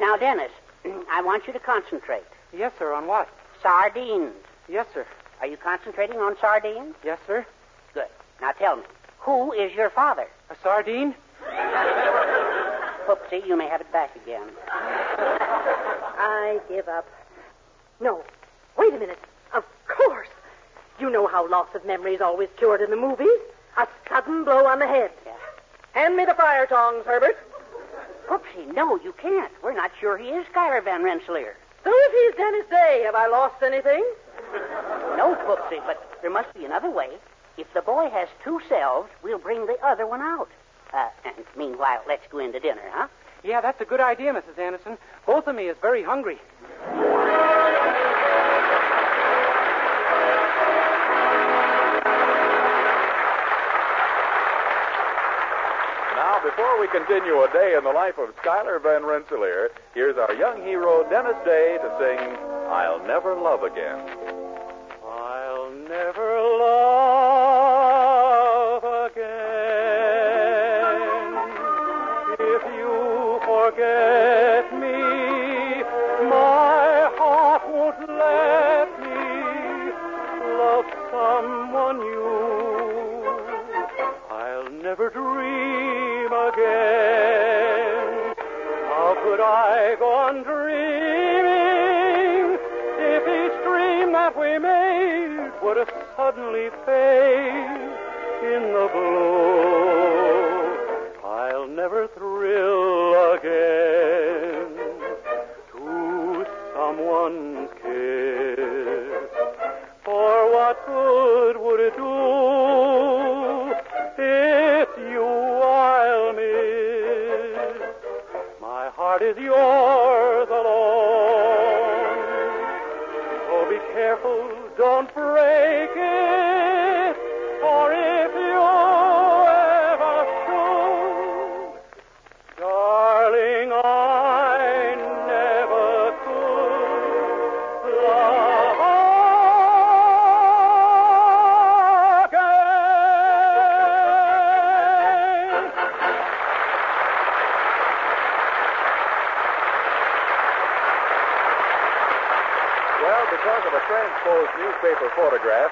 Now, 0.00 0.16
Dennis, 0.16 0.50
I 1.10 1.22
want 1.22 1.46
you 1.46 1.52
to 1.52 1.60
concentrate. 1.60 2.24
Yes, 2.52 2.72
sir. 2.80 2.92
On 2.92 3.06
what? 3.06 3.28
Sardines. 3.62 4.34
Yes, 4.68 4.86
sir. 4.92 5.06
Are 5.40 5.46
you 5.46 5.56
concentrating 5.56 6.16
on 6.18 6.36
sardines? 6.40 6.96
Yes, 7.04 7.20
sir. 7.28 7.46
Good. 7.94 8.08
Now 8.40 8.50
tell 8.52 8.76
me, 8.76 8.82
who 9.20 9.52
is 9.52 9.72
your 9.72 9.88
father? 9.88 10.26
A 10.50 10.56
sardine? 10.64 11.14
Poopsie, 13.06 13.46
you 13.46 13.56
may 13.56 13.68
have 13.68 13.82
it 13.82 13.92
back 13.92 14.16
again. 14.16 14.48
I 14.68 16.58
give 16.68 16.88
up. 16.88 17.06
No. 18.00 18.24
Wait 18.76 18.92
a 18.92 18.98
minute. 18.98 19.18
Of 19.54 19.64
course. 19.86 20.28
You 20.98 21.08
know 21.08 21.28
how 21.28 21.48
loss 21.48 21.68
of 21.76 21.86
memory 21.86 22.14
is 22.16 22.20
always 22.20 22.48
cured 22.56 22.80
in 22.80 22.90
the 22.90 22.96
movies. 22.96 23.38
A 23.76 23.86
sudden 24.08 24.42
blow 24.42 24.66
on 24.66 24.80
the 24.80 24.88
head. 24.88 25.12
Hand 25.98 26.14
me 26.14 26.24
the 26.24 26.34
fire 26.34 26.64
tongs, 26.64 27.04
Herbert. 27.04 27.36
Poopsie, 28.28 28.72
no, 28.72 29.00
you 29.02 29.12
can't. 29.20 29.50
We're 29.64 29.74
not 29.74 29.90
sure 30.00 30.16
he 30.16 30.28
is 30.28 30.46
Schuyler 30.46 30.80
Van 30.80 31.02
Rensselaer. 31.02 31.56
So 31.82 31.90
if 31.92 32.12
he's 32.12 32.38
Dennis 32.38 32.66
Day, 32.70 33.02
have 33.04 33.16
I 33.16 33.26
lost 33.26 33.60
anything? 33.64 34.04
No, 35.16 35.34
Poopsie, 35.44 35.84
but 35.84 36.20
there 36.22 36.30
must 36.30 36.54
be 36.54 36.64
another 36.64 36.88
way. 36.88 37.08
If 37.56 37.66
the 37.74 37.82
boy 37.82 38.10
has 38.10 38.28
two 38.44 38.60
selves, 38.68 39.10
we'll 39.24 39.40
bring 39.40 39.66
the 39.66 39.76
other 39.84 40.06
one 40.06 40.20
out. 40.20 40.48
Uh, 40.94 41.08
and 41.24 41.34
meanwhile, 41.56 42.00
let's 42.06 42.28
go 42.30 42.38
into 42.38 42.60
dinner, 42.60 42.88
huh? 42.92 43.08
Yeah, 43.42 43.60
that's 43.60 43.80
a 43.80 43.84
good 43.84 44.00
idea, 44.00 44.32
Mrs. 44.32 44.56
Anderson. 44.56 44.98
Both 45.26 45.48
of 45.48 45.56
me 45.56 45.64
is 45.64 45.76
very 45.82 46.04
hungry. 46.04 46.38
Before 56.58 56.80
we 56.80 56.88
continue 56.88 57.40
a 57.40 57.48
day 57.52 57.76
in 57.78 57.84
the 57.84 57.92
life 57.92 58.18
of 58.18 58.34
Schuyler 58.42 58.80
Van 58.80 59.06
Rensselaer, 59.06 59.70
here's 59.94 60.18
our 60.18 60.34
young 60.34 60.60
hero, 60.62 61.08
Dennis 61.08 61.36
Day, 61.44 61.78
to 61.78 61.88
sing 62.00 62.18
I'll 62.66 62.98
Never 63.06 63.36
Love 63.36 63.62
Again. 63.62 64.00
I'll 65.06 65.70
never 65.70 66.27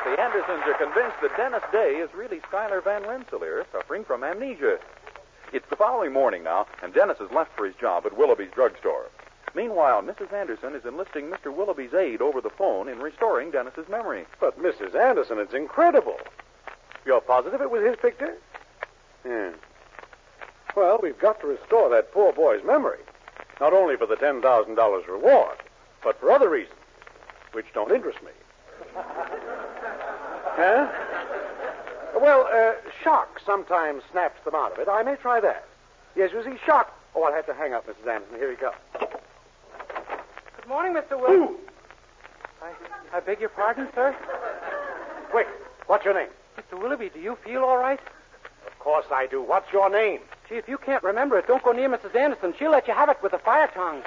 the 0.06 0.22
Andersons 0.22 0.62
are 0.66 0.78
convinced 0.78 1.16
that 1.20 1.36
Dennis 1.36 1.64
Day 1.72 1.96
is 1.96 2.14
really 2.14 2.40
Schuyler 2.46 2.80
Van 2.80 3.02
Rensselaer, 3.02 3.66
suffering 3.72 4.04
from 4.04 4.22
amnesia. 4.22 4.78
It's 5.52 5.68
the 5.68 5.74
following 5.74 6.12
morning 6.12 6.44
now, 6.44 6.68
and 6.80 6.94
Dennis 6.94 7.18
has 7.18 7.32
left 7.32 7.56
for 7.56 7.66
his 7.66 7.74
job 7.74 8.06
at 8.06 8.16
Willoughby's 8.16 8.52
drugstore. 8.54 9.10
Meanwhile, 9.56 10.02
Mrs. 10.02 10.32
Anderson 10.32 10.76
is 10.76 10.84
enlisting 10.84 11.24
Mr. 11.24 11.52
Willoughby's 11.52 11.92
aid 11.92 12.22
over 12.22 12.40
the 12.40 12.50
phone 12.50 12.88
in 12.88 13.00
restoring 13.00 13.50
Dennis's 13.50 13.88
memory. 13.88 14.26
But, 14.38 14.62
Mrs. 14.62 14.94
Anderson, 14.94 15.40
it's 15.40 15.54
incredible. 15.54 16.18
You're 17.04 17.20
positive 17.20 17.60
it 17.60 17.70
was 17.70 17.84
his 17.84 17.96
picture? 17.96 18.36
Yeah. 19.24 19.50
Well, 20.76 21.00
we've 21.02 21.18
got 21.18 21.40
to 21.40 21.48
restore 21.48 21.90
that 21.90 22.12
poor 22.12 22.32
boy's 22.32 22.62
memory. 22.64 23.00
Not 23.60 23.72
only 23.72 23.96
for 23.96 24.06
the 24.06 24.16
$10,000 24.16 25.08
reward, 25.08 25.56
but 26.04 26.20
for 26.20 26.30
other 26.30 26.48
reasons, 26.48 26.78
which 27.50 27.66
don't 27.74 27.90
interest 27.90 28.18
me. 28.22 28.30
huh? 30.56 30.88
Well, 32.20 32.48
uh, 32.50 32.72
shock 33.02 33.40
sometimes 33.44 34.02
snaps 34.10 34.42
them 34.44 34.54
out 34.54 34.72
of 34.72 34.78
it. 34.78 34.88
I 34.88 35.02
may 35.02 35.16
try 35.16 35.40
that. 35.40 35.66
Yes, 36.16 36.30
you 36.32 36.42
see, 36.42 36.58
shock. 36.64 36.92
Oh, 37.14 37.22
I'll 37.24 37.32
have 37.32 37.46
to 37.46 37.54
hang 37.54 37.74
up, 37.74 37.86
Mrs. 37.86 38.08
Anderson. 38.08 38.36
Here 38.38 38.50
he 38.50 38.56
comes. 38.56 38.76
Good 38.98 40.68
morning, 40.68 40.94
Mr. 40.94 41.20
Willoughby. 41.20 41.54
I, 42.62 43.16
I 43.16 43.20
beg 43.20 43.40
your 43.40 43.50
pardon, 43.50 43.88
sir? 43.94 44.16
Quick, 45.30 45.46
what's 45.86 46.04
your 46.04 46.14
name? 46.14 46.28
Mr. 46.58 46.80
Willoughby, 46.80 47.10
do 47.10 47.20
you 47.20 47.36
feel 47.44 47.62
all 47.62 47.76
right? 47.78 48.00
Of 48.66 48.78
course 48.78 49.06
I 49.12 49.26
do. 49.26 49.42
What's 49.42 49.70
your 49.72 49.90
name? 49.90 50.20
Gee, 50.48 50.56
if 50.56 50.68
you 50.68 50.78
can't 50.78 51.02
remember 51.02 51.38
it, 51.38 51.46
don't 51.46 51.62
go 51.62 51.72
near 51.72 51.88
Mrs. 51.88 52.14
Anderson. 52.16 52.54
She'll 52.58 52.70
let 52.70 52.88
you 52.88 52.94
have 52.94 53.08
it 53.08 53.18
with 53.22 53.32
a 53.34 53.38
fire 53.38 53.68
tongue. 53.74 54.02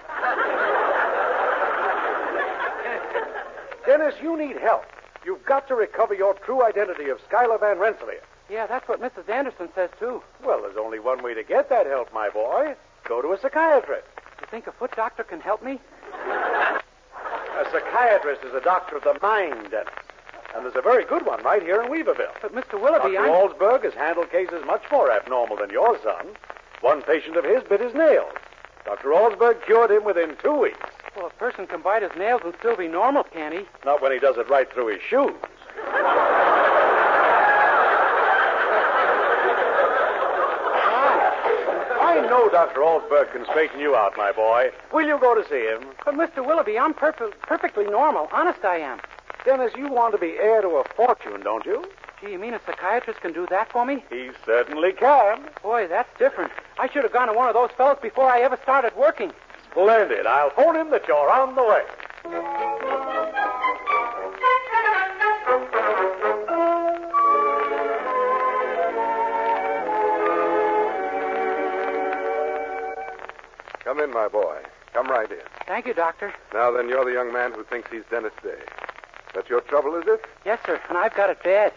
Dennis, 3.86 4.16
you 4.22 4.38
need 4.38 4.58
help. 4.58 4.86
You've 5.26 5.46
got 5.46 5.68
to 5.68 5.76
recover 5.76 6.14
your 6.14 6.34
true 6.34 6.64
identity 6.64 7.10
of 7.10 7.20
Schuyler 7.28 7.58
Van 7.58 7.78
Rensselaer. 7.78 8.22
Yeah, 8.50 8.66
that's 8.68 8.88
what 8.88 9.02
Mrs. 9.02 9.30
Anderson 9.30 9.70
says, 9.76 9.90
too. 10.00 10.24
Well, 10.44 10.62
there's 10.62 10.78
only 10.78 11.00
one 11.00 11.22
way 11.24 11.34
to 11.34 11.44
get 11.44 11.70
that 11.70 11.86
help, 11.86 12.12
my 12.14 12.30
boy. 12.30 12.76
Go 13.04 13.22
to 13.22 13.34
a 13.34 13.40
psychiatrist. 13.40 14.08
You 14.42 14.48
think 14.50 14.68
a 14.68 14.72
foot 14.72 14.96
doctor 14.96 15.24
can 15.24 15.40
help 15.40 15.64
me? 15.64 15.80
A 16.14 17.66
psychiatrist 17.72 18.44
is 18.44 18.54
a 18.54 18.62
doctor 18.62 18.98
of 18.98 19.04
the 19.04 19.18
mind, 19.22 19.72
Dennis. 19.72 19.94
And 20.56 20.66
there's 20.66 20.76
a 20.76 20.82
very 20.82 21.06
good 21.06 21.26
one 21.26 21.44
right 21.44 21.62
here 21.62 21.82
in 21.82 21.92
Weaverville. 21.92 22.34
But, 22.42 22.56
Mr. 22.56 22.82
Willoughby, 22.82 23.14
Dr. 23.14 23.26
I'm... 23.26 23.30
Walsberg 23.30 23.84
has 23.84 23.94
handled 23.94 24.32
cases 24.32 24.64
much 24.66 24.84
more 24.92 25.12
abnormal 25.12 25.58
than 25.58 25.70
your 25.70 26.02
son. 26.02 26.28
One 26.82 27.04
patient 27.04 27.38
of 27.38 27.44
his 27.44 27.62
bit 27.64 27.82
his 27.82 27.94
nails. 27.94 28.34
Dr. 28.86 29.10
Walsberg 29.10 29.64
cured 29.66 29.92
him 29.92 30.06
within 30.06 30.36
two 30.42 30.58
weeks. 30.58 30.89
Well, 31.20 31.28
a 31.28 31.32
person 31.32 31.68
can 31.68 31.82
bite 31.82 32.02
his 32.02 32.16
nails 32.18 32.40
and 32.46 32.54
still 32.60 32.78
be 32.78 32.88
normal, 32.88 33.26
can't 33.26 33.54
he? 33.54 33.66
Not 33.84 34.02
when 34.02 34.14
he 34.14 34.20
does 34.20 34.38
it 34.38 34.48
right 34.50 34.72
through 34.72 34.88
his 34.88 35.02
shoes. 35.02 35.36
I 42.02 42.26
know 42.30 42.48
Dr. 42.50 42.80
Alsberg 42.80 43.34
can 43.34 43.44
straighten 43.48 43.82
you 43.82 43.98
out, 43.98 44.16
my 44.16 44.32
boy. 44.32 44.72
Will 44.94 45.06
you 45.06 45.20
go 45.20 45.36
to 45.36 45.44
see 45.50 45.66
him? 45.68 45.90
But, 46.06 46.16
Mr. 46.16 46.46
Willoughby, 46.46 46.80
I'm 46.80 46.94
perf- 46.94 47.34
perfectly 47.42 47.84
normal. 47.86 48.30
Honest, 48.32 48.64
I 48.64 48.78
am. 48.78 49.02
Dennis, 49.44 49.74
you 49.78 49.90
want 49.90 50.14
to 50.14 50.18
be 50.18 50.38
heir 50.40 50.62
to 50.62 50.70
a 50.78 50.86
fortune, 50.96 51.42
don't 51.42 51.66
you? 51.66 51.84
Gee, 52.22 52.32
you 52.32 52.40
mean 52.40 52.54
a 52.54 52.62
psychiatrist 52.66 53.20
can 53.20 53.34
do 53.34 53.46
that 53.50 53.70
for 53.74 53.86
me? 53.86 54.06
He 54.10 54.30
certainly 54.46 54.94
can. 54.94 55.42
Boy, 55.62 55.88
that's 55.88 56.18
different. 56.18 56.54
I 56.78 56.88
should 56.88 57.04
have 57.04 57.12
gone 57.12 57.28
to 57.28 57.34
one 57.34 57.50
of 57.50 57.54
those 57.56 57.72
fellows 57.72 57.98
before 58.02 58.32
I 58.32 58.40
ever 58.40 58.58
started 58.64 58.96
working. 58.96 59.34
Splendid. 59.72 60.26
I'll 60.26 60.50
phone 60.52 60.76
him 60.76 60.90
that 60.92 61.08
you're 61.08 61.32
on 61.32 61.56
the 61.56 61.64
way. 61.64 61.84
Come 73.84 74.00
in, 74.00 74.12
my 74.12 74.28
boy. 74.28 74.58
Come 74.94 75.08
right 75.08 75.32
in. 75.32 75.40
Thank 75.68 75.86
you, 75.86 75.94
Doctor. 75.94 76.34
Now 76.54 76.72
then, 76.72 76.90
you're 76.90 77.06
the 77.06 77.12
young 77.12 77.32
man 77.34 77.54
who 77.54 77.64
thinks 77.64 77.90
he's 77.92 78.04
Dennis 78.12 78.34
Day. 78.44 78.60
That's 79.34 79.50
your 79.50 79.62
trouble, 79.62 79.96
is 79.96 80.04
it? 80.08 80.26
Yes, 80.46 80.60
sir, 80.66 80.80
and 80.90 80.98
I've 80.98 81.16
got 81.16 81.30
it 81.30 81.42
bad. 81.44 81.74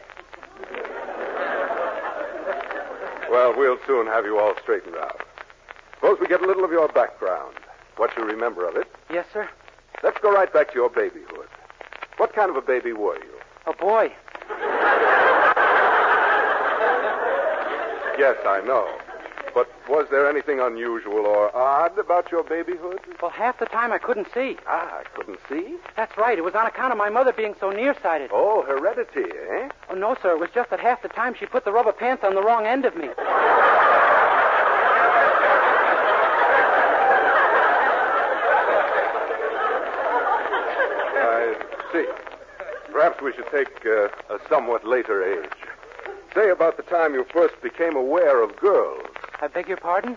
Well, 3.30 3.54
we'll 3.56 3.78
soon 3.86 4.06
have 4.06 4.24
you 4.24 4.38
all 4.38 4.54
straightened 4.60 4.96
out. 4.96 5.26
Suppose 5.94 6.18
we 6.20 6.26
get 6.26 6.42
a 6.42 6.46
little 6.46 6.64
of 6.64 6.70
your 6.70 6.88
background, 6.88 7.54
what 7.96 8.16
you 8.16 8.24
remember 8.24 8.68
of 8.68 8.76
it. 8.76 8.86
Yes, 9.10 9.26
sir. 9.32 9.48
Let's 10.02 10.18
go 10.20 10.32
right 10.32 10.52
back 10.52 10.68
to 10.68 10.74
your 10.74 10.90
babyhood. 10.90 11.48
What 12.16 12.34
kind 12.34 12.50
of 12.50 12.56
a 12.56 12.62
baby 12.62 12.92
were 12.92 13.16
you? 13.16 13.32
A 13.66 13.72
boy. 13.72 14.12
Yes, 18.18 18.36
I 18.46 18.60
know. 18.64 18.88
But 19.54 19.68
was 19.88 20.06
there 20.10 20.28
anything 20.28 20.60
unusual 20.60 21.26
or 21.26 21.54
odd 21.54 21.98
about 21.98 22.30
your 22.32 22.42
babyhood? 22.42 23.00
Well, 23.20 23.30
half 23.30 23.58
the 23.58 23.66
time 23.66 23.92
I 23.92 23.98
couldn't 23.98 24.28
see. 24.32 24.56
Ah, 24.66 25.00
I 25.00 25.04
couldn't 25.14 25.38
see. 25.48 25.76
That's 25.94 26.16
right. 26.16 26.38
It 26.38 26.42
was 26.42 26.54
on 26.54 26.66
account 26.66 26.92
of 26.92 26.98
my 26.98 27.10
mother 27.10 27.32
being 27.32 27.54
so 27.60 27.70
nearsighted. 27.70 28.30
Oh, 28.32 28.62
heredity, 28.62 29.30
eh? 29.50 29.68
Oh, 29.90 29.94
no, 29.94 30.16
sir. 30.22 30.32
It 30.32 30.40
was 30.40 30.50
just 30.54 30.70
that 30.70 30.80
half 30.80 31.02
the 31.02 31.08
time 31.08 31.34
she 31.38 31.46
put 31.46 31.64
the 31.64 31.72
rubber 31.72 31.92
pants 31.92 32.24
on 32.24 32.34
the 32.34 32.42
wrong 32.42 32.64
end 32.66 32.86
of 32.86 32.96
me. 32.96 33.08
I 41.18 41.54
see. 41.92 42.06
Perhaps 42.90 43.11
we 43.22 43.32
should 43.32 43.50
take 43.50 43.86
uh, 43.86 44.08
a 44.34 44.38
somewhat 44.48 44.86
later 44.86 45.22
age. 45.22 45.50
Say 46.34 46.50
about 46.50 46.76
the 46.76 46.82
time 46.82 47.14
you 47.14 47.24
first 47.32 47.60
became 47.62 47.94
aware 47.94 48.42
of 48.42 48.56
girls. 48.56 49.06
I 49.40 49.46
beg 49.48 49.68
your 49.68 49.76
pardon? 49.76 50.16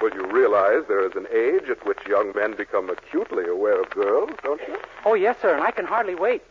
Well, 0.00 0.12
you 0.14 0.26
realize 0.26 0.84
there 0.88 1.06
is 1.06 1.14
an 1.14 1.26
age 1.32 1.68
at 1.68 1.84
which 1.86 1.98
young 2.08 2.32
men 2.34 2.56
become 2.56 2.90
acutely 2.90 3.46
aware 3.46 3.80
of 3.80 3.90
girls, 3.90 4.30
don't 4.42 4.60
you? 4.66 4.76
Oh, 5.04 5.14
yes, 5.14 5.36
sir, 5.40 5.54
and 5.54 5.62
I 5.62 5.70
can 5.70 5.84
hardly 5.84 6.14
wait. 6.14 6.42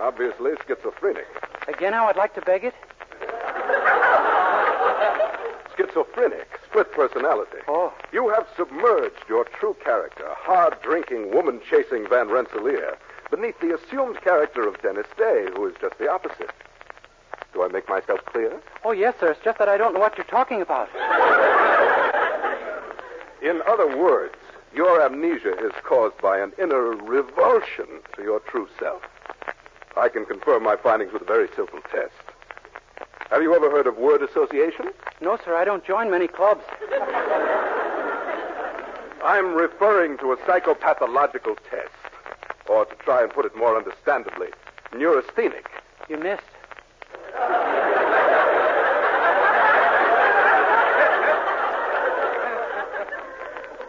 Obviously 0.00 0.52
schizophrenic. 0.66 1.26
Again, 1.68 1.92
how 1.92 2.08
I'd 2.08 2.16
like 2.16 2.34
to 2.34 2.40
beg 2.40 2.64
it? 2.64 2.74
Schizophrenic, 5.76 6.57
split 6.68 6.92
personality. 6.92 7.58
Oh. 7.66 7.92
You 8.12 8.28
have 8.28 8.46
submerged 8.56 9.24
your 9.28 9.44
true 9.44 9.76
character, 9.82 10.26
hard 10.28 10.76
drinking, 10.82 11.32
woman 11.32 11.60
chasing 11.68 12.06
Van 12.08 12.28
Rensselaer, 12.28 12.98
beneath 13.30 13.58
the 13.60 13.74
assumed 13.74 14.20
character 14.20 14.66
of 14.66 14.80
Dennis 14.82 15.06
Day, 15.16 15.46
who 15.54 15.66
is 15.66 15.74
just 15.80 15.98
the 15.98 16.10
opposite. 16.10 16.50
Do 17.52 17.62
I 17.62 17.68
make 17.68 17.88
myself 17.88 18.20
clear? 18.26 18.60
Oh, 18.84 18.92
yes, 18.92 19.14
sir. 19.18 19.30
It's 19.30 19.40
just 19.42 19.58
that 19.58 19.68
I 19.68 19.76
don't 19.76 19.94
know 19.94 20.00
what 20.00 20.16
you're 20.16 20.26
talking 20.26 20.60
about. 20.60 20.88
In 23.42 23.62
other 23.66 23.96
words, 23.96 24.34
your 24.74 25.00
amnesia 25.02 25.56
is 25.64 25.72
caused 25.84 26.18
by 26.18 26.38
an 26.38 26.52
inner 26.58 26.90
revulsion 26.90 27.86
to 28.16 28.22
your 28.22 28.40
true 28.40 28.68
self. 28.78 29.02
I 29.96 30.08
can 30.08 30.26
confirm 30.26 30.62
my 30.62 30.76
findings 30.76 31.12
with 31.12 31.22
a 31.22 31.24
very 31.24 31.48
simple 31.56 31.80
test. 31.90 32.12
Have 33.30 33.42
you 33.42 33.54
ever 33.54 33.70
heard 33.70 33.86
of 33.86 33.98
word 33.98 34.22
association? 34.22 34.86
No, 35.20 35.36
sir, 35.44 35.54
I 35.54 35.64
don't 35.64 35.84
join 35.84 36.10
many 36.10 36.28
clubs. 36.28 36.64
I'm 39.22 39.54
referring 39.54 40.16
to 40.18 40.32
a 40.32 40.36
psychopathological 40.38 41.56
test. 41.70 41.92
Or 42.68 42.86
to 42.86 42.94
try 42.96 43.22
and 43.22 43.30
put 43.30 43.44
it 43.44 43.54
more 43.56 43.76
understandably, 43.76 44.48
neurasthenic. 44.94 45.66
You 46.08 46.16
missed. 46.16 46.42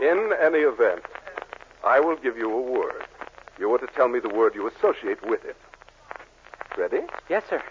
In 0.02 0.34
any 0.42 0.60
event, 0.60 1.04
I 1.86 2.00
will 2.00 2.16
give 2.18 2.38
you 2.38 2.52
a 2.52 2.62
word. 2.62 3.06
You 3.58 3.74
are 3.74 3.78
to 3.78 3.88
tell 3.88 4.10
me 4.10 4.20
the 4.20 4.30
word 4.30 4.54
you 4.56 4.68
associate 4.68 5.26
with 5.26 5.46
it. 5.46 5.56
Ready? 6.78 7.02
Yes, 7.30 7.44
sir. 7.50 7.62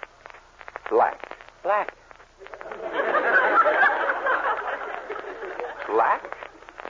Black. 0.90 1.37
Black. 1.62 1.94
Black? 5.88 6.22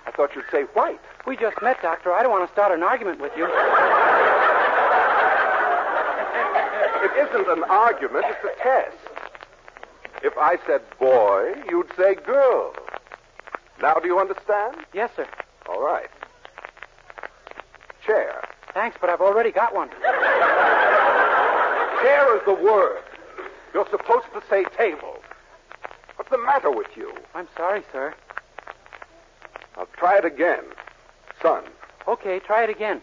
I 0.06 0.10
thought 0.12 0.34
you'd 0.34 0.44
say 0.50 0.62
white. 0.74 1.00
We 1.26 1.36
just 1.36 1.60
met, 1.62 1.80
Doctor. 1.82 2.12
I 2.12 2.22
don't 2.22 2.30
want 2.32 2.46
to 2.48 2.52
start 2.52 2.72
an 2.72 2.82
argument 2.82 3.20
with 3.20 3.32
you. 3.36 3.46
It 7.04 7.12
isn't 7.28 7.48
an 7.48 7.64
argument, 7.64 8.24
it's 8.28 8.44
a 8.44 8.62
test. 8.62 8.96
If 10.22 10.36
I 10.36 10.58
said 10.66 10.82
boy, 10.98 11.54
you'd 11.70 11.90
say 11.96 12.14
girl. 12.16 12.74
Now 13.80 13.94
do 13.94 14.08
you 14.08 14.18
understand? 14.18 14.84
Yes, 14.92 15.10
sir. 15.14 15.26
All 15.68 15.80
right. 15.82 16.10
Chair. 18.04 18.42
Thanks, 18.74 18.96
but 19.00 19.10
I've 19.10 19.20
already 19.20 19.52
got 19.52 19.74
one. 19.74 19.90
Chair 22.00 22.36
is 22.36 22.42
the 22.44 22.54
word. 22.54 23.02
You're 23.74 23.88
supposed 23.90 24.26
to 24.34 24.42
say 24.48 24.64
table. 24.76 25.22
What's 26.16 26.30
the 26.30 26.38
matter 26.38 26.70
with 26.70 26.88
you? 26.96 27.12
I'm 27.34 27.48
sorry, 27.56 27.82
sir. 27.92 28.14
I'll 29.76 29.88
try 29.96 30.18
it 30.18 30.24
again. 30.24 30.64
Son. 31.42 31.62
Okay, 32.06 32.40
try 32.40 32.64
it 32.64 32.70
again. 32.70 33.02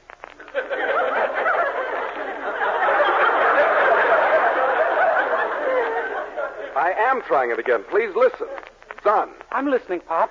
I 6.75 6.93
am 6.97 7.21
trying 7.21 7.51
it 7.51 7.60
again. 7.60 7.84
Please 7.89 8.10
listen. 8.15 8.47
Son. 9.04 9.30
I'm 9.51 9.69
listening, 9.69 10.01
Pop. 10.01 10.30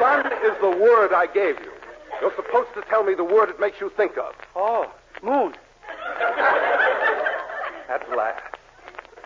Son 0.00 0.26
is 0.44 0.58
the 0.60 0.70
word 0.70 1.12
I 1.12 1.26
gave 1.32 1.60
you. 1.60 1.73
You're 2.20 2.34
supposed 2.36 2.72
to 2.74 2.82
tell 2.88 3.02
me 3.04 3.14
the 3.14 3.24
word 3.24 3.48
it 3.50 3.58
makes 3.60 3.80
you 3.80 3.90
think 3.96 4.16
of. 4.16 4.34
Oh, 4.56 4.90
moon. 5.22 5.54
At 7.88 8.08
last. 8.16 8.42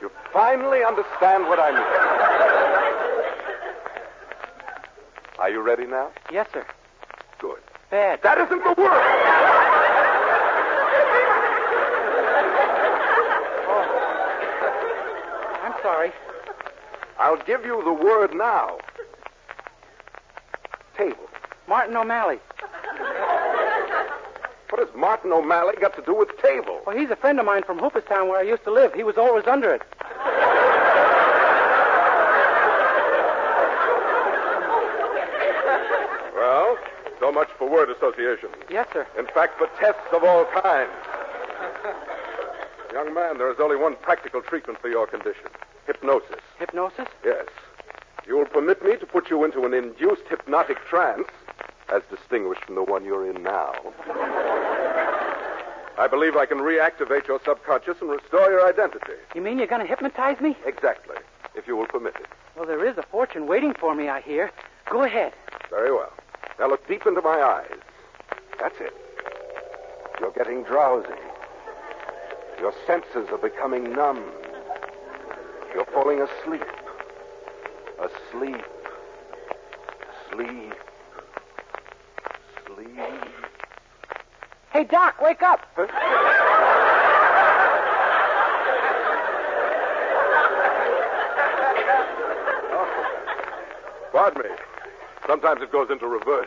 You 0.01 0.11
finally 0.33 0.85
understand 0.85 1.45
what 1.45 1.59
I 1.59 1.71
mean. 1.73 1.83
Are 5.39 5.51
you 5.51 5.61
ready 5.61 5.87
now? 5.87 6.11
Yes, 6.33 6.49
sir. 6.53 6.65
Good. 7.39 7.61
Bad. 7.91 8.21
That 8.23 8.39
isn't 8.39 8.63
the 8.63 8.75
word! 8.77 8.91
Oh, 13.69 13.85
I'm 15.63 15.75
sorry. 15.83 16.13
I'll 17.19 17.43
give 17.45 17.65
you 17.65 17.83
the 17.85 17.93
word 17.93 18.35
now. 18.35 18.79
Table. 20.97 21.29
Martin 21.69 21.97
O'Malley. 21.97 22.41
What 24.71 24.87
has 24.87 24.95
Martin 24.97 25.33
O'Malley 25.33 25.75
got 25.81 25.97
to 25.97 26.03
do 26.03 26.15
with 26.15 26.29
table? 26.43 26.81
Well, 26.87 26.97
he's 26.97 27.11
a 27.11 27.17
friend 27.17 27.39
of 27.41 27.47
mine 27.47 27.63
from 27.65 27.79
Hooperstown 27.79 28.29
where 28.29 28.39
I 28.39 28.43
used 28.43 28.65
to 28.65 28.71
live. 28.71 28.93
He 28.95 29.03
was 29.03 29.17
always 29.17 29.47
under 29.47 29.73
it. 29.73 29.83
Well, 36.35 36.79
so 37.19 37.33
much 37.33 37.49
for 37.59 37.69
word 37.69 37.91
association. 37.91 38.51
Yes, 38.71 38.89
sir. 38.93 39.07
In 39.19 39.27
fact, 39.27 39.59
for 39.59 39.69
tests 39.81 40.01
of 40.13 40.23
all 40.23 40.45
kinds. 40.63 40.93
Young 42.93 43.15
man, 43.15 43.39
there 43.39 43.51
is 43.51 43.59
only 43.61 43.77
one 43.77 43.97
practical 43.97 44.43
treatment 44.43 44.81
for 44.81 44.89
your 44.89 45.07
condition 45.07 45.47
hypnosis. 45.89 46.39
Hypnosis? 46.59 47.09
Yes. 47.25 47.47
You 48.27 48.37
will 48.37 48.45
permit 48.45 48.85
me 48.85 48.97
to 48.97 49.07
put 49.07 49.31
you 49.31 49.43
into 49.45 49.65
an 49.65 49.75
induced 49.75 50.23
hypnotic 50.29 50.77
trance, 50.89 51.27
as 51.93 52.03
distinguished 52.11 52.65
from 52.65 52.75
the 52.75 52.83
one 52.83 53.05
you're 53.05 53.29
in 53.29 53.43
now. 53.43 53.73
I 55.99 56.07
believe 56.09 56.37
I 56.37 56.47
can 56.47 56.59
reactivate 56.59 57.27
your 57.27 57.41
subconscious 57.45 57.97
and 58.01 58.11
restore 58.11 58.51
your 58.51 58.67
identity. 58.69 59.15
You 59.35 59.43
mean 59.43 59.59
you're 59.59 59.67
going 59.67 59.81
to 59.81 59.87
hypnotize 59.87 60.41
me? 60.41 60.57
Exactly, 60.65 61.17
if 61.55 61.67
you 61.67 61.77
will 61.77 61.87
permit 61.87 62.15
it. 62.21 62.27
Well, 62.57 62.67
there 62.67 62.89
is 62.89 62.97
a 62.99 63.03
fortune 63.03 63.47
waiting 63.47 63.75
for 63.75 63.95
me, 63.95 64.09
I 64.09 64.21
hear. 64.21 64.51
Go 64.91 65.03
ahead. 65.03 65.33
Very 65.71 65.91
well. 65.91 66.13
Now 66.59 66.69
look 66.69 66.87
deep 66.87 67.07
into 67.07 67.21
my 67.21 67.41
eyes. 67.41 67.79
That's 68.61 68.77
it. 68.81 68.95
You're 70.21 70.33
getting 70.33 70.63
drowsy. 70.65 71.09
Your 72.61 72.73
senses 72.87 73.29
are 73.31 73.39
becoming 73.39 73.93
numb. 73.93 74.23
You're 75.75 75.87
falling 75.87 76.21
asleep. 76.21 76.65
Asleep. 78.01 78.65
Sleep. 80.33 80.75
Sleep. 82.79 82.97
Hey, 84.73 84.85
Doc, 84.85 85.21
wake 85.21 85.43
up. 85.43 85.61
Pardon 94.13 94.43
me. 94.43 94.49
Sometimes 95.27 95.61
it 95.61 95.73
goes 95.73 95.91
into 95.91 96.07
reverse. 96.07 96.47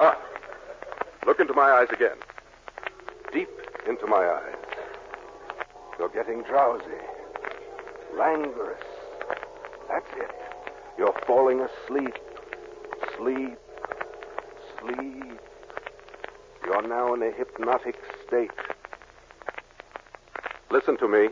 ah. 0.00 0.18
Look 1.24 1.38
into 1.38 1.54
my 1.54 1.70
eyes 1.70 1.88
again. 1.92 2.16
Deep 3.32 3.48
into 3.86 4.06
my 4.08 4.28
eyes. 4.28 4.54
You're 5.98 6.08
getting 6.08 6.42
drowsy. 6.42 6.84
Languorous. 8.18 8.82
That's 9.88 10.10
it. 10.16 10.30
You're 10.98 11.14
falling 11.26 11.60
asleep. 11.60 12.14
Sleep. 13.16 13.58
You're 16.64 16.86
now 16.86 17.14
in 17.14 17.22
a 17.22 17.30
hypnotic 17.30 17.96
state. 18.26 18.50
Listen 20.70 20.96
to 20.98 21.08
me. 21.08 21.28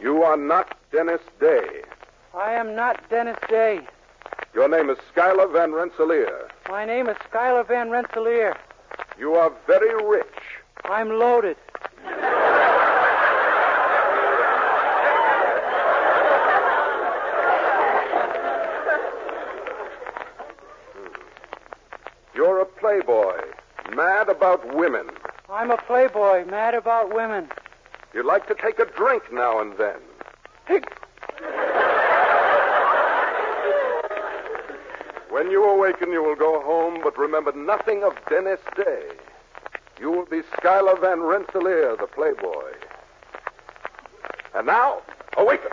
You 0.00 0.22
are 0.22 0.36
not 0.36 0.76
Dennis 0.92 1.20
Day. 1.40 1.82
I 2.34 2.52
am 2.52 2.74
not 2.76 3.08
Dennis 3.10 3.38
Day. 3.48 3.80
Your 4.54 4.68
name 4.68 4.90
is 4.90 4.98
Schuyler 5.12 5.46
Van 5.48 5.72
Rensselaer. 5.72 6.48
My 6.68 6.84
name 6.84 7.08
is 7.08 7.16
Schuyler 7.28 7.64
Van 7.64 7.90
Rensselaer. 7.90 8.56
You 9.18 9.34
are 9.34 9.52
very 9.66 9.94
rich. 10.04 10.26
I'm 10.84 11.10
loaded. 11.10 11.56
You're 22.34 22.60
a 22.60 22.66
playboy, 22.66 23.36
mad 23.96 24.28
about 24.28 24.74
women. 24.74 25.08
I'm 25.50 25.72
a 25.72 25.76
playboy, 25.98 26.48
mad 26.48 26.74
about 26.74 27.12
women. 27.12 27.48
You 28.14 28.22
like 28.22 28.46
to 28.46 28.54
take 28.54 28.78
a 28.78 28.84
drink 28.84 29.24
now 29.32 29.60
and 29.60 29.76
then. 29.76 29.96
When 35.28 35.50
you 35.50 35.64
awaken, 35.64 36.12
you 36.12 36.22
will 36.22 36.36
go 36.36 36.62
home, 36.62 37.00
but 37.02 37.18
remember 37.18 37.50
nothing 37.50 38.04
of 38.04 38.12
Dennis 38.30 38.60
Day. 38.76 39.08
You 39.98 40.12
will 40.12 40.26
be 40.26 40.42
Schuyler 40.56 40.96
Van 41.00 41.20
Rensselaer, 41.20 41.96
the 41.96 42.06
playboy. 42.06 42.74
And 44.54 44.68
now, 44.68 45.02
awaken. 45.36 45.72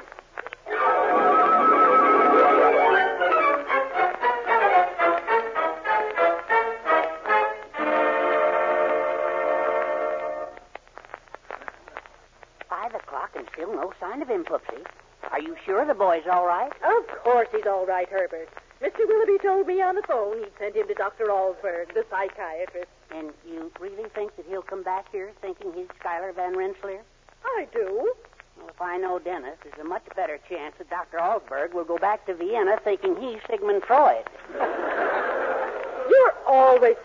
Sign 13.99 14.21
of 14.21 14.27
him, 14.27 14.43
Poopsie. 14.43 14.85
Are 15.31 15.41
you 15.41 15.55
sure 15.65 15.85
the 15.85 15.93
boy's 15.93 16.23
all 16.31 16.45
right? 16.45 16.71
Of 16.83 17.07
course 17.23 17.47
he's 17.51 17.65
all 17.65 17.85
right, 17.85 18.07
Herbert. 18.09 18.49
Mr. 18.81 19.07
Willoughby 19.07 19.37
told 19.41 19.67
me 19.67 19.81
on 19.81 19.95
the 19.95 20.03
phone 20.03 20.37
he'd 20.37 20.51
sent 20.59 20.75
him 20.75 20.87
to 20.87 20.93
Dr. 20.93 21.25
Allsberg, 21.25 21.93
the 21.93 22.05
psychiatrist. 22.09 22.89
And 23.11 23.31
you 23.47 23.71
really 23.79 24.09
think 24.13 24.35
that 24.35 24.45
he'll 24.47 24.61
come 24.61 24.83
back 24.83 25.05
here 25.11 25.31
thinking 25.41 25.71
he's 25.73 25.87
Schuyler 25.99 26.33
Van 26.33 26.57
Rensselaer? 26.57 27.01
I 27.45 27.67
do. 27.73 28.13
Well, 28.57 28.69
if 28.69 28.81
I 28.81 28.97
know 28.97 29.19
Dennis, 29.19 29.57
there's 29.63 29.79
a 29.79 29.87
much 29.87 30.03
better 30.15 30.39
chance 30.49 30.75
that 30.77 30.89
Dr. 30.89 31.17
Allsberg 31.17 31.73
will 31.73 31.85
go 31.85 31.97
back 31.97 32.25
to 32.25 32.33
Vienna 32.33 32.77
thinking 32.83 33.15
he's 33.15 33.39
Sigmund 33.49 33.83
Freud. 33.85 34.25
You're 34.53 36.33
always. 36.47 36.95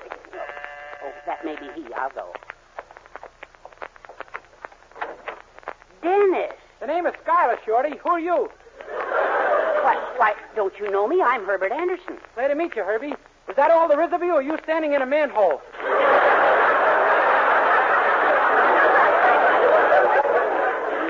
Oh, 1.05 1.13
that 1.27 1.45
may 1.45 1.57
be 1.57 1.69
he. 1.75 1.93
I'll 1.95 2.11
go. 2.11 2.33
Dennis! 6.03 6.53
The 6.81 6.87
name 6.87 7.05
is 7.05 7.13
Schuyler, 7.23 7.59
Shorty. 7.67 7.99
Who 8.03 8.09
are 8.09 8.19
you? 8.19 8.51
Why, 8.89 9.97
why, 10.17 10.35
don't 10.57 10.73
you 10.79 10.91
know 10.91 11.07
me? 11.07 11.21
I'm 11.21 11.45
Herbert 11.45 11.73
Anderson. 11.73 12.17
Glad 12.35 12.49
to 12.49 12.55
meet 12.55 12.75
you, 12.75 12.83
Herbie. 12.83 13.13
Is 13.49 13.57
that 13.57 13.71
all 13.71 13.87
there 13.87 14.03
is 14.03 14.11
of 14.15 14.23
you, 14.23 14.33
or 14.33 14.37
are 14.37 14.43
you 14.43 14.57
standing 14.65 14.95
in 14.95 15.03
a 15.03 15.07
manhole? 15.07 15.61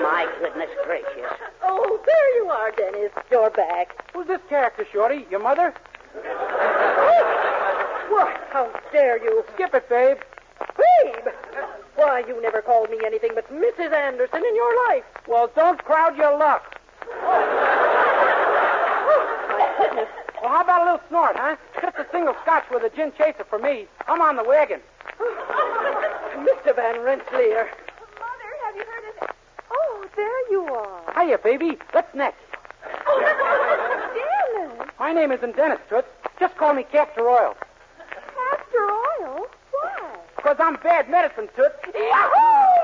My 0.03 0.27
goodness 0.41 0.71
gracious. 0.85 1.31
Oh, 1.63 2.01
there 2.05 2.37
you 2.43 2.51
are, 2.51 2.73
Dennis. 2.73 3.13
You're 3.31 3.51
back. 3.51 3.95
Who's 4.13 4.27
this 4.27 4.41
character, 4.49 4.85
Shorty? 4.93 5.25
Your 5.31 5.39
mother? 5.41 5.73
Why, 8.09 8.37
how 8.51 8.73
dare 8.91 9.23
you? 9.23 9.45
Skip 9.55 9.73
it, 9.75 9.89
babe. 9.89 10.19
Babe! 12.01 12.07
Why, 12.09 12.25
you 12.27 12.41
never 12.41 12.63
called 12.63 12.91
me 12.91 12.99
anything 13.05 13.33
but 13.35 13.47
Mrs. 13.53 13.93
Anderson 13.93 14.43
in 14.45 14.57
your 14.57 14.89
life. 14.89 15.05
Well, 15.29 15.51
don't 15.55 15.83
crowd 15.85 16.17
your 16.17 16.39
luck. 16.39 16.79
Oh, 17.13 17.47
my 19.51 19.75
goodness. 19.79 20.09
Well, 20.41 20.51
how 20.51 20.63
about 20.63 20.83
a 20.83 20.85
little 20.85 21.09
snort, 21.09 21.37
huh? 21.37 21.57
Just 21.81 21.97
a 21.99 22.07
single 22.11 22.35
scotch 22.43 22.65
with 22.71 22.83
a 22.85 22.91
gin 22.97 23.13
chaser 23.19 23.45
for 23.45 23.59
me. 23.59 23.87
I'm 24.09 24.23
on 24.23 24.37
the 24.37 24.45
wagon. 24.45 24.81
Mr. 25.21 26.75
Van 26.75 27.01
Rensselaer. 27.01 27.69
Mother, 28.19 28.51
have 28.65 28.77
you 28.77 28.85
heard 28.85 29.05
of 29.11 29.23
it? 29.23 29.31
Oh, 29.71 30.07
there 30.17 30.51
you 30.51 30.65
are. 30.65 31.23
Hiya, 31.23 31.39
baby. 31.39 31.79
What's 31.93 32.15
next? 32.15 32.41
Oh, 33.07 33.21
Dennis. 34.57 34.89
My 34.99 35.13
name 35.13 35.33
isn't 35.33 35.55
Dennis, 35.57 35.81
Toots. 35.91 36.09
Just 36.39 36.57
call 36.57 36.73
me 36.73 36.85
Castor 36.85 37.29
Oil. 37.29 37.55
Castor 40.43 40.49
oil? 40.49 40.57
Why? 40.57 40.57
Because 40.57 40.57
I'm 40.59 40.77
bad 40.83 41.09
medicine, 41.11 41.49
Toots. 41.57 41.77
Yahoo! 41.95 42.79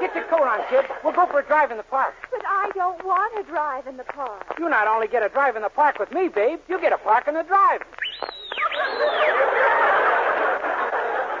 Get 0.00 0.14
your 0.14 0.24
coat 0.24 0.42
on, 0.42 0.60
kid. 0.68 0.84
We'll 1.04 1.12
go 1.12 1.26
for 1.26 1.38
a 1.40 1.44
drive 1.46 1.70
in 1.70 1.76
the 1.76 1.84
park. 1.84 2.14
But 2.30 2.42
I 2.46 2.70
don't 2.74 3.04
want 3.04 3.36
to 3.36 3.42
drive 3.50 3.86
in 3.86 3.96
the 3.96 4.04
park. 4.04 4.54
You 4.58 4.68
not 4.68 4.88
only 4.88 5.06
get 5.08 5.22
a 5.22 5.28
drive 5.28 5.54
in 5.56 5.62
the 5.62 5.68
park 5.68 5.98
with 5.98 6.12
me, 6.12 6.28
babe, 6.28 6.60
you 6.68 6.80
get 6.80 6.92
a 6.92 6.98
park 6.98 7.28
in 7.28 7.34
the 7.34 7.44
drive. 7.44 7.82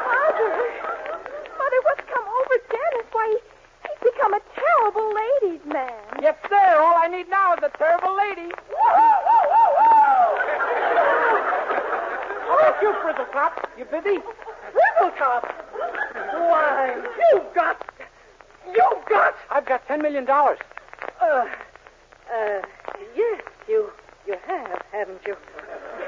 Mother. 0.06 0.48
Mother, 1.58 1.80
what's 1.82 2.04
come 2.06 2.24
over 2.24 2.58
Dennis? 2.70 3.06
Why, 3.12 3.36
he's 3.82 4.12
become 4.12 4.34
a 4.34 4.40
terrible 4.54 5.12
ladies' 5.14 5.64
man. 5.66 5.92
Yes, 6.22 6.36
sir. 6.48 6.78
All 6.78 6.96
I 6.96 7.08
need 7.08 7.28
now 7.28 7.54
is 7.54 7.60
a 7.62 7.70
terrible 7.78 8.16
lady. 8.16 8.52
How 12.46 12.58
about 12.58 12.82
you, 12.82 12.92
Frizzletop? 13.02 13.52
You 13.78 13.84
busy? 13.86 14.20
Frizzletop! 14.72 15.44
Why, 16.48 16.94
you've 17.32 17.54
got. 17.54 17.84
You've 18.66 19.04
got. 19.08 19.34
I've 19.50 19.66
got 19.66 19.86
ten 19.88 20.02
million 20.22 20.26
dollars. 20.26 20.58
Uh, 21.20 21.46
uh, 22.32 22.62
yes, 23.16 23.42
you. 23.68 23.90
You 24.26 24.36
have, 24.46 24.82
haven't 24.92 25.20
you? 25.26 25.36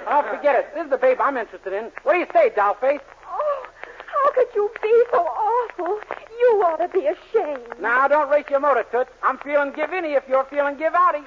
Oh, 0.06 0.22
forget 0.30 0.54
it. 0.54 0.72
This 0.74 0.84
is 0.84 0.90
the 0.90 0.96
babe 0.96 1.18
I'm 1.20 1.36
interested 1.36 1.72
in. 1.72 1.90
What 2.04 2.12
do 2.12 2.18
you 2.20 2.26
say, 2.32 2.50
dollface? 2.50 3.00
Oh, 3.28 3.66
how 4.06 4.32
could 4.32 4.46
you 4.54 4.70
be 4.80 5.04
so 5.10 5.18
awful? 5.18 5.98
You 6.38 6.62
ought 6.64 6.76
to 6.76 6.88
be 6.88 7.06
ashamed. 7.06 7.80
Now, 7.80 8.06
don't 8.06 8.30
race 8.30 8.44
your 8.50 8.60
motor, 8.60 8.84
Toots. 8.92 9.10
I'm 9.24 9.38
feeling 9.38 9.72
give 9.72 9.92
inny 9.92 10.12
if 10.12 10.22
you're 10.28 10.44
feeling 10.44 10.76
give 10.76 10.92
outy. 10.92 11.24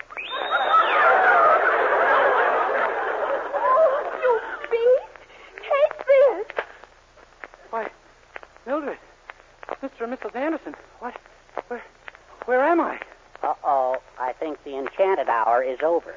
Oh, 3.53 4.11
you 4.23 4.39
beast. 4.71 5.27
Take 5.57 6.05
this. 6.07 6.65
Why, 7.69 7.89
Mildred, 8.65 8.97
Mr. 9.83 10.01
and 10.05 10.17
Mrs. 10.17 10.35
Anderson, 10.35 10.73
what? 10.99 11.15
Where, 11.67 11.83
where 12.45 12.61
am 12.79 12.85
I? 12.85 12.99
Uh 13.41 13.53
oh. 13.63 13.97
I 14.19 14.33
think 14.33 14.63
the 14.63 14.77
enchanted 14.77 15.29
hour 15.29 15.63
is 15.63 15.79
over. 15.83 16.13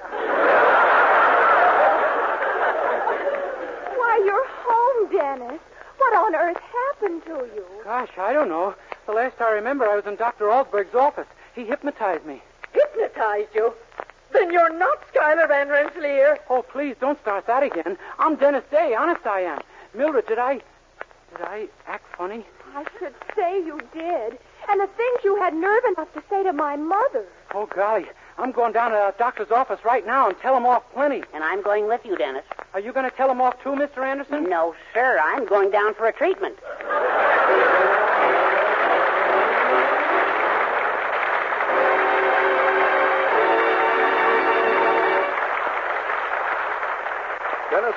Why, 3.96 4.23
you're 4.25 4.46
home, 4.46 5.11
Dennis. 5.11 5.61
What 5.99 6.14
on 6.14 6.35
earth 6.35 6.59
happened 6.59 7.23
to 7.25 7.49
you? 7.55 7.64
Gosh, 7.85 8.11
I 8.18 8.33
don't 8.33 8.49
know. 8.49 8.75
The 9.07 9.12
last 9.12 9.40
I 9.40 9.53
remember, 9.53 9.87
I 9.87 9.96
was 9.96 10.07
in 10.07 10.16
Dr. 10.16 10.46
Alsberg's 10.46 10.94
office. 10.94 11.27
He 11.55 11.64
hypnotized 11.64 12.27
me. 12.27 12.42
Hypnotized 12.73 13.55
you? 13.55 13.73
Then 14.33 14.53
you're 14.53 14.73
not 14.77 14.99
Schuyler 15.12 15.46
Van 15.46 15.68
Rensselaer. 15.68 16.38
Oh, 16.49 16.62
please, 16.62 16.96
don't 17.01 17.20
start 17.20 17.46
that 17.46 17.62
again. 17.62 17.99
I'm 18.18 18.37
Dennis 18.37 18.64
Day. 18.70 18.94
Honest, 18.94 19.27
I 19.27 19.40
am. 19.40 19.61
Mildred, 19.94 20.27
did 20.27 20.38
I. 20.38 20.55
Did 20.55 21.42
I 21.42 21.68
act 21.87 22.05
funny? 22.16 22.44
I 22.74 22.85
should 22.98 23.14
say 23.35 23.59
you 23.64 23.80
did. 23.92 24.38
And 24.68 24.80
the 24.80 24.87
things 24.96 25.18
you 25.24 25.37
had 25.37 25.54
nerve 25.54 25.83
enough 25.96 26.12
to 26.14 26.22
say 26.30 26.42
to 26.44 26.52
my 26.52 26.76
mother. 26.76 27.26
Oh, 27.54 27.66
golly. 27.66 28.06
I'm 28.38 28.52
going 28.52 28.72
down 28.72 28.92
to 28.92 28.96
the 28.96 29.14
doctor's 29.18 29.50
office 29.50 29.80
right 29.85 30.06
now 30.06 30.28
and 30.28 30.38
tell 30.38 30.56
him 30.56 30.64
off 30.66 30.83
plenty. 30.92 31.22
And 31.35 31.42
I'm 31.42 31.62
going 31.62 31.88
with 31.88 32.04
you, 32.04 32.16
Dennis. 32.16 32.44
Are 32.72 32.80
you 32.80 32.92
going 32.92 33.09
to 33.11 33.16
tell 33.16 33.30
him 33.30 33.40
off 33.40 33.61
too, 33.62 33.70
Mr. 33.70 33.98
Anderson? 33.98 34.44
No, 34.48 34.74
sir. 34.94 35.18
I'm 35.22 35.46
going 35.46 35.70
down 35.70 35.94
for 35.94 36.06
a 36.06 36.12
treatment. 36.12 36.56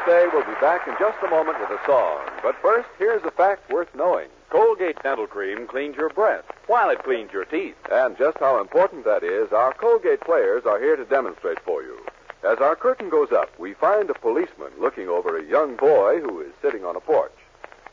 Day 0.06 0.28
will 0.34 0.44
be 0.44 0.60
back 0.60 0.88
in 0.88 0.96
just 1.00 1.18
a 1.24 1.30
moment 1.30 1.60
with 1.60 1.70
a 1.70 1.86
song. 1.86 2.20
But 2.42 2.56
first, 2.62 2.90
here's 2.98 3.24
a 3.24 3.32
fact 3.32 3.72
worth 3.72 3.94
knowing. 3.96 4.28
Colgate 4.50 5.02
Dental 5.02 5.28
Cream 5.28 5.68
cleans 5.68 5.96
your 5.96 6.10
breath 6.10 6.46
while 6.68 6.90
it 6.90 7.04
cleans 7.04 7.32
your 7.32 7.46
teeth. 7.46 7.76
And 7.92 8.18
just 8.18 8.38
how 8.40 8.60
important 8.60 9.06
that 9.06 9.24
is, 9.24 9.52
our 9.52 9.74
Colgate 9.74 10.22
players 10.22 10.66
are 10.66 10.80
here 10.80 10.96
to 10.96 11.06
demonstrate 11.06 11.60
for 11.62 11.84
you. 11.84 11.98
As 12.44 12.60
our 12.60 12.76
curtain 12.76 13.10
goes 13.10 13.32
up, 13.32 13.58
we 13.58 13.74
find 13.74 14.10
a 14.10 14.14
policeman 14.14 14.72
looking 14.80 15.08
over 15.08 15.38
a 15.38 15.46
young 15.46 15.76
boy 15.76 16.20
who 16.20 16.42
is 16.42 16.52
sitting 16.62 16.84
on 16.84 16.96
a 16.96 17.00
porch. 17.00 17.32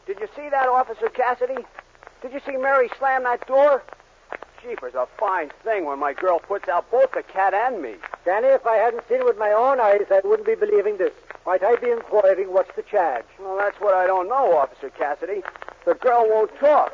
Did 0.07 0.19
you 0.21 0.29
see 0.35 0.49
that, 0.49 0.69
Officer 0.69 1.09
Cassidy? 1.09 1.65
Did 2.23 2.33
you 2.33 2.41
see 2.45 2.57
Mary 2.57 2.91
slam 2.99 3.23
that 3.25 3.47
door? 3.47 3.83
Jeepers, 4.63 4.95
a 4.95 5.07
fine 5.19 5.51
thing 5.65 5.85
when 5.85 5.99
my 5.99 6.13
girl 6.13 6.39
puts 6.39 6.69
out 6.69 6.91
both 6.91 7.13
the 7.13 7.23
cat 7.23 7.55
and 7.55 7.81
me. 7.81 7.95
Danny, 8.25 8.49
if 8.49 8.67
I 8.67 8.77
hadn't 8.77 9.07
seen 9.09 9.21
it 9.21 9.25
with 9.25 9.39
my 9.39 9.53
own 9.53 9.81
eyes, 9.81 10.07
I 10.11 10.21
wouldn't 10.25 10.47
be 10.47 10.55
believing 10.55 10.97
this. 10.99 11.13
Might 11.47 11.63
I 11.63 11.77
be 11.77 11.91
inquiring 11.91 12.53
what's 12.53 12.75
the 12.77 12.83
charge? 12.83 13.25
Well, 13.39 13.57
that's 13.57 13.81
what 13.81 13.95
I 13.95 14.07
don't 14.07 14.29
know, 14.29 14.57
Officer 14.57 14.91
Cassidy. 14.91 15.43
The 15.87 15.95
girl 15.95 16.27
won't 16.29 16.55
talk. 16.59 16.93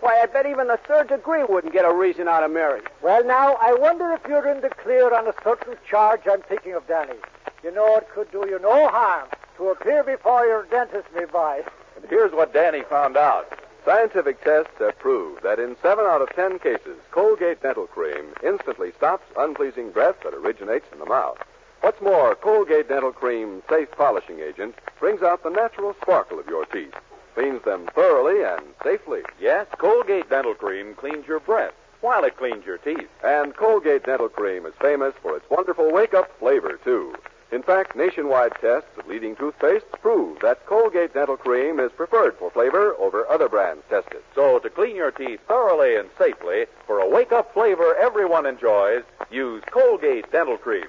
Why, 0.00 0.20
I 0.22 0.26
bet 0.26 0.46
even 0.46 0.68
the 0.68 0.78
third 0.86 1.08
degree 1.08 1.44
wouldn't 1.44 1.72
get 1.72 1.84
a 1.84 1.92
reason 1.92 2.28
out 2.28 2.44
of 2.44 2.50
Mary. 2.50 2.80
Well, 3.02 3.24
now, 3.24 3.54
I 3.60 3.74
wonder 3.74 4.12
if 4.12 4.20
you're 4.28 4.48
in 4.48 4.60
the 4.60 4.70
clear 4.70 5.12
on 5.12 5.26
a 5.26 5.34
certain 5.42 5.76
charge 5.88 6.22
I'm 6.30 6.42
thinking 6.42 6.74
of, 6.74 6.86
Danny. 6.86 7.18
You 7.62 7.74
know 7.74 7.96
it 7.96 8.08
could 8.14 8.30
do 8.30 8.46
you 8.48 8.58
no 8.60 8.88
harm 8.88 9.28
to 9.56 9.70
appear 9.70 10.04
before 10.04 10.46
your 10.46 10.64
dentist 10.66 11.08
nearby. 11.14 11.62
And 11.96 12.04
here's 12.08 12.32
what 12.32 12.54
Danny 12.54 12.82
found 12.82 13.16
out. 13.16 13.52
Scientific 13.84 14.42
tests 14.44 14.72
have 14.78 14.98
proved 14.98 15.42
that 15.42 15.58
in 15.58 15.76
seven 15.82 16.06
out 16.06 16.22
of 16.22 16.28
ten 16.30 16.58
cases, 16.58 16.96
Colgate 17.10 17.60
Dental 17.60 17.86
Cream 17.86 18.34
instantly 18.44 18.92
stops 18.96 19.24
unpleasing 19.36 19.90
breath 19.90 20.16
that 20.22 20.34
originates 20.34 20.86
in 20.92 21.00
the 21.00 21.06
mouth. 21.06 21.38
What's 21.80 22.00
more, 22.00 22.34
Colgate 22.34 22.88
Dental 22.88 23.12
Cream 23.12 23.62
Safe 23.68 23.90
Polishing 23.92 24.40
Agent 24.40 24.74
brings 24.98 25.22
out 25.22 25.42
the 25.42 25.50
natural 25.50 25.94
sparkle 26.02 26.38
of 26.38 26.46
your 26.48 26.64
teeth, 26.66 26.94
cleans 27.34 27.62
them 27.64 27.88
thoroughly 27.94 28.42
and 28.42 28.62
safely. 28.82 29.22
Yes, 29.40 29.66
Colgate 29.78 30.28
Dental 30.28 30.54
Cream 30.54 30.94
cleans 30.94 31.26
your 31.26 31.40
breath 31.40 31.74
while 32.00 32.24
it 32.24 32.36
cleans 32.36 32.66
your 32.66 32.78
teeth. 32.78 33.08
And 33.24 33.54
Colgate 33.54 34.04
Dental 34.04 34.28
Cream 34.28 34.66
is 34.66 34.74
famous 34.80 35.14
for 35.22 35.36
its 35.36 35.48
wonderful 35.50 35.92
wake 35.92 36.14
up 36.14 36.36
flavor, 36.38 36.78
too. 36.84 37.14
In 37.50 37.62
fact, 37.62 37.96
nationwide 37.96 38.52
tests 38.60 38.90
of 38.98 39.06
leading 39.06 39.34
toothpastes 39.36 40.00
prove 40.02 40.40
that 40.40 40.66
Colgate 40.66 41.14
Dental 41.14 41.36
Cream 41.36 41.80
is 41.80 41.90
preferred 41.92 42.36
for 42.38 42.50
flavor 42.50 42.94
over 42.98 43.26
other 43.28 43.48
brands 43.48 43.84
tested. 43.88 44.22
So 44.34 44.58
to 44.58 44.68
clean 44.68 44.96
your 44.96 45.12
teeth 45.12 45.40
thoroughly 45.48 45.96
and 45.96 46.10
safely 46.18 46.66
for 46.86 46.98
a 46.98 47.08
wake 47.08 47.32
up 47.32 47.54
flavor 47.54 47.94
everyone 47.94 48.44
enjoys, 48.46 49.04
use 49.30 49.62
Colgate 49.70 50.30
Dental 50.30 50.58
Cream. 50.58 50.88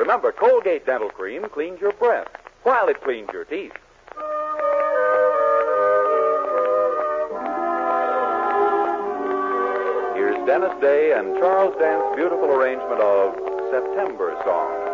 Remember, 0.00 0.32
Colgate 0.32 0.86
Dental 0.86 1.10
Cream 1.10 1.44
cleans 1.52 1.78
your 1.78 1.92
breath 1.92 2.26
while 2.62 2.88
it 2.88 3.02
cleans 3.02 3.28
your 3.34 3.44
teeth. 3.44 3.74
Here's 10.14 10.46
Dennis 10.46 10.72
Day 10.80 11.12
and 11.12 11.36
Charles 11.36 11.76
Dant's 11.78 12.16
beautiful 12.16 12.50
arrangement 12.50 13.02
of 13.02 13.34
September 13.70 14.40
Song. 14.42 14.89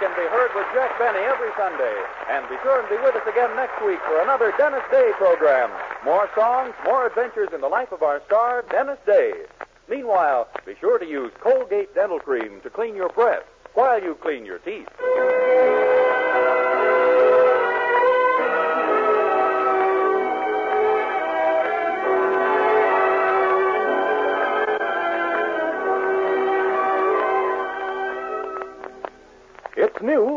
Can 0.00 0.12
be 0.12 0.28
heard 0.28 0.50
with 0.54 0.66
Jack 0.74 0.98
Benny 0.98 1.24
every 1.24 1.50
Sunday. 1.56 1.96
And 2.28 2.48
be 2.48 2.56
sure 2.62 2.80
and 2.80 2.88
be 2.88 2.96
with 2.96 3.14
us 3.16 3.26
again 3.26 3.54
next 3.56 3.80
week 3.84 3.98
for 4.04 4.20
another 4.20 4.52
Dennis 4.58 4.84
Day 4.90 5.12
program. 5.16 5.70
More 6.04 6.28
songs, 6.34 6.74
more 6.84 7.06
adventures 7.06 7.48
in 7.54 7.60
the 7.60 7.68
life 7.68 7.92
of 7.92 8.02
our 8.02 8.22
star, 8.26 8.64
Dennis 8.70 8.98
Day. 9.06 9.32
Meanwhile, 9.88 10.48
be 10.66 10.74
sure 10.80 10.98
to 10.98 11.06
use 11.06 11.32
Colgate 11.40 11.94
Dental 11.94 12.18
Cream 12.18 12.60
to 12.62 12.70
clean 12.70 12.94
your 12.96 13.08
breath 13.10 13.44
while 13.74 14.02
you 14.02 14.16
clean 14.20 14.44
your 14.44 14.58
teeth. 14.58 14.88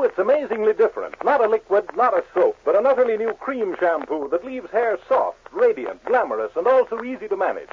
It's 0.10 0.18
amazingly 0.18 0.74
different. 0.74 1.24
Not 1.24 1.40
a 1.40 1.48
liquid, 1.48 1.96
not 1.96 2.18
a 2.18 2.24
soap, 2.34 2.58
but 2.66 2.76
an 2.76 2.88
utterly 2.88 3.16
new 3.16 3.34
cream 3.34 3.76
shampoo 3.80 4.28
that 4.30 4.44
leaves 4.44 4.72
hair 4.72 4.98
soft, 5.08 5.38
radiant, 5.52 6.04
glamorous, 6.04 6.52
and 6.56 6.66
also 6.66 7.04
easy 7.04 7.28
to 7.28 7.38
manage. 7.38 7.70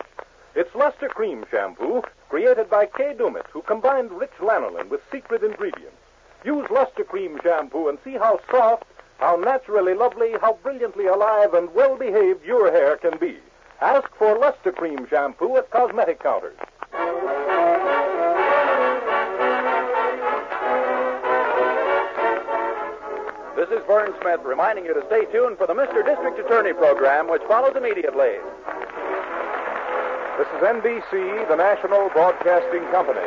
It's 0.55 0.75
Lustre-Creme 0.75 1.47
Shampoo, 1.51 2.03
created 2.29 2.69
by 2.69 2.87
Kay 2.87 3.15
Daumit, 3.15 3.47
who 3.53 3.63
combined 3.63 4.13
rich 4.13 4.35
lanolin 4.39 4.91
with 4.91 5.01
secret 5.11 5.43
ingredients. 5.43 5.97
Use 6.45 6.69
Lustre-Creme 6.69 7.41
Shampoo 7.43 7.89
and 7.89 7.97
see 8.05 8.19
how 8.19 8.39
soft, 8.51 8.85
how 9.17 9.37
naturally 9.37 9.95
lovely, 9.95 10.33
how 10.39 10.59
brilliantly 10.63 11.07
alive 11.07 11.55
and 11.55 11.75
well 11.75 11.97
behaved 11.97 12.45
your 12.45 12.71
hair 12.71 12.99
can 12.99 13.17
be. 13.17 13.39
Ask 13.81 14.15
for 14.15 14.39
Lustre-Creme 14.39 15.09
Shampoo 15.09 15.57
at 15.57 15.71
cosmetic 15.71 16.21
counters. 16.21 16.59
Vern 23.87 24.13
Smith 24.21 24.41
reminding 24.45 24.85
you 24.85 24.95
to 24.95 25.05
stay 25.07 25.25
tuned 25.31 25.59
for 25.59 25.67
the 25.67 25.75
Mr. 25.75 26.05
District 26.05 26.39
Attorney 26.39 26.73
program, 26.73 27.31
which 27.31 27.43
follows 27.47 27.77
immediately. 27.77 28.35
This 30.39 30.49
is 30.53 30.61
NBC, 30.61 31.49
the 31.49 31.57
national 31.57 32.11
broadcasting 32.11 32.83
company. 32.91 33.27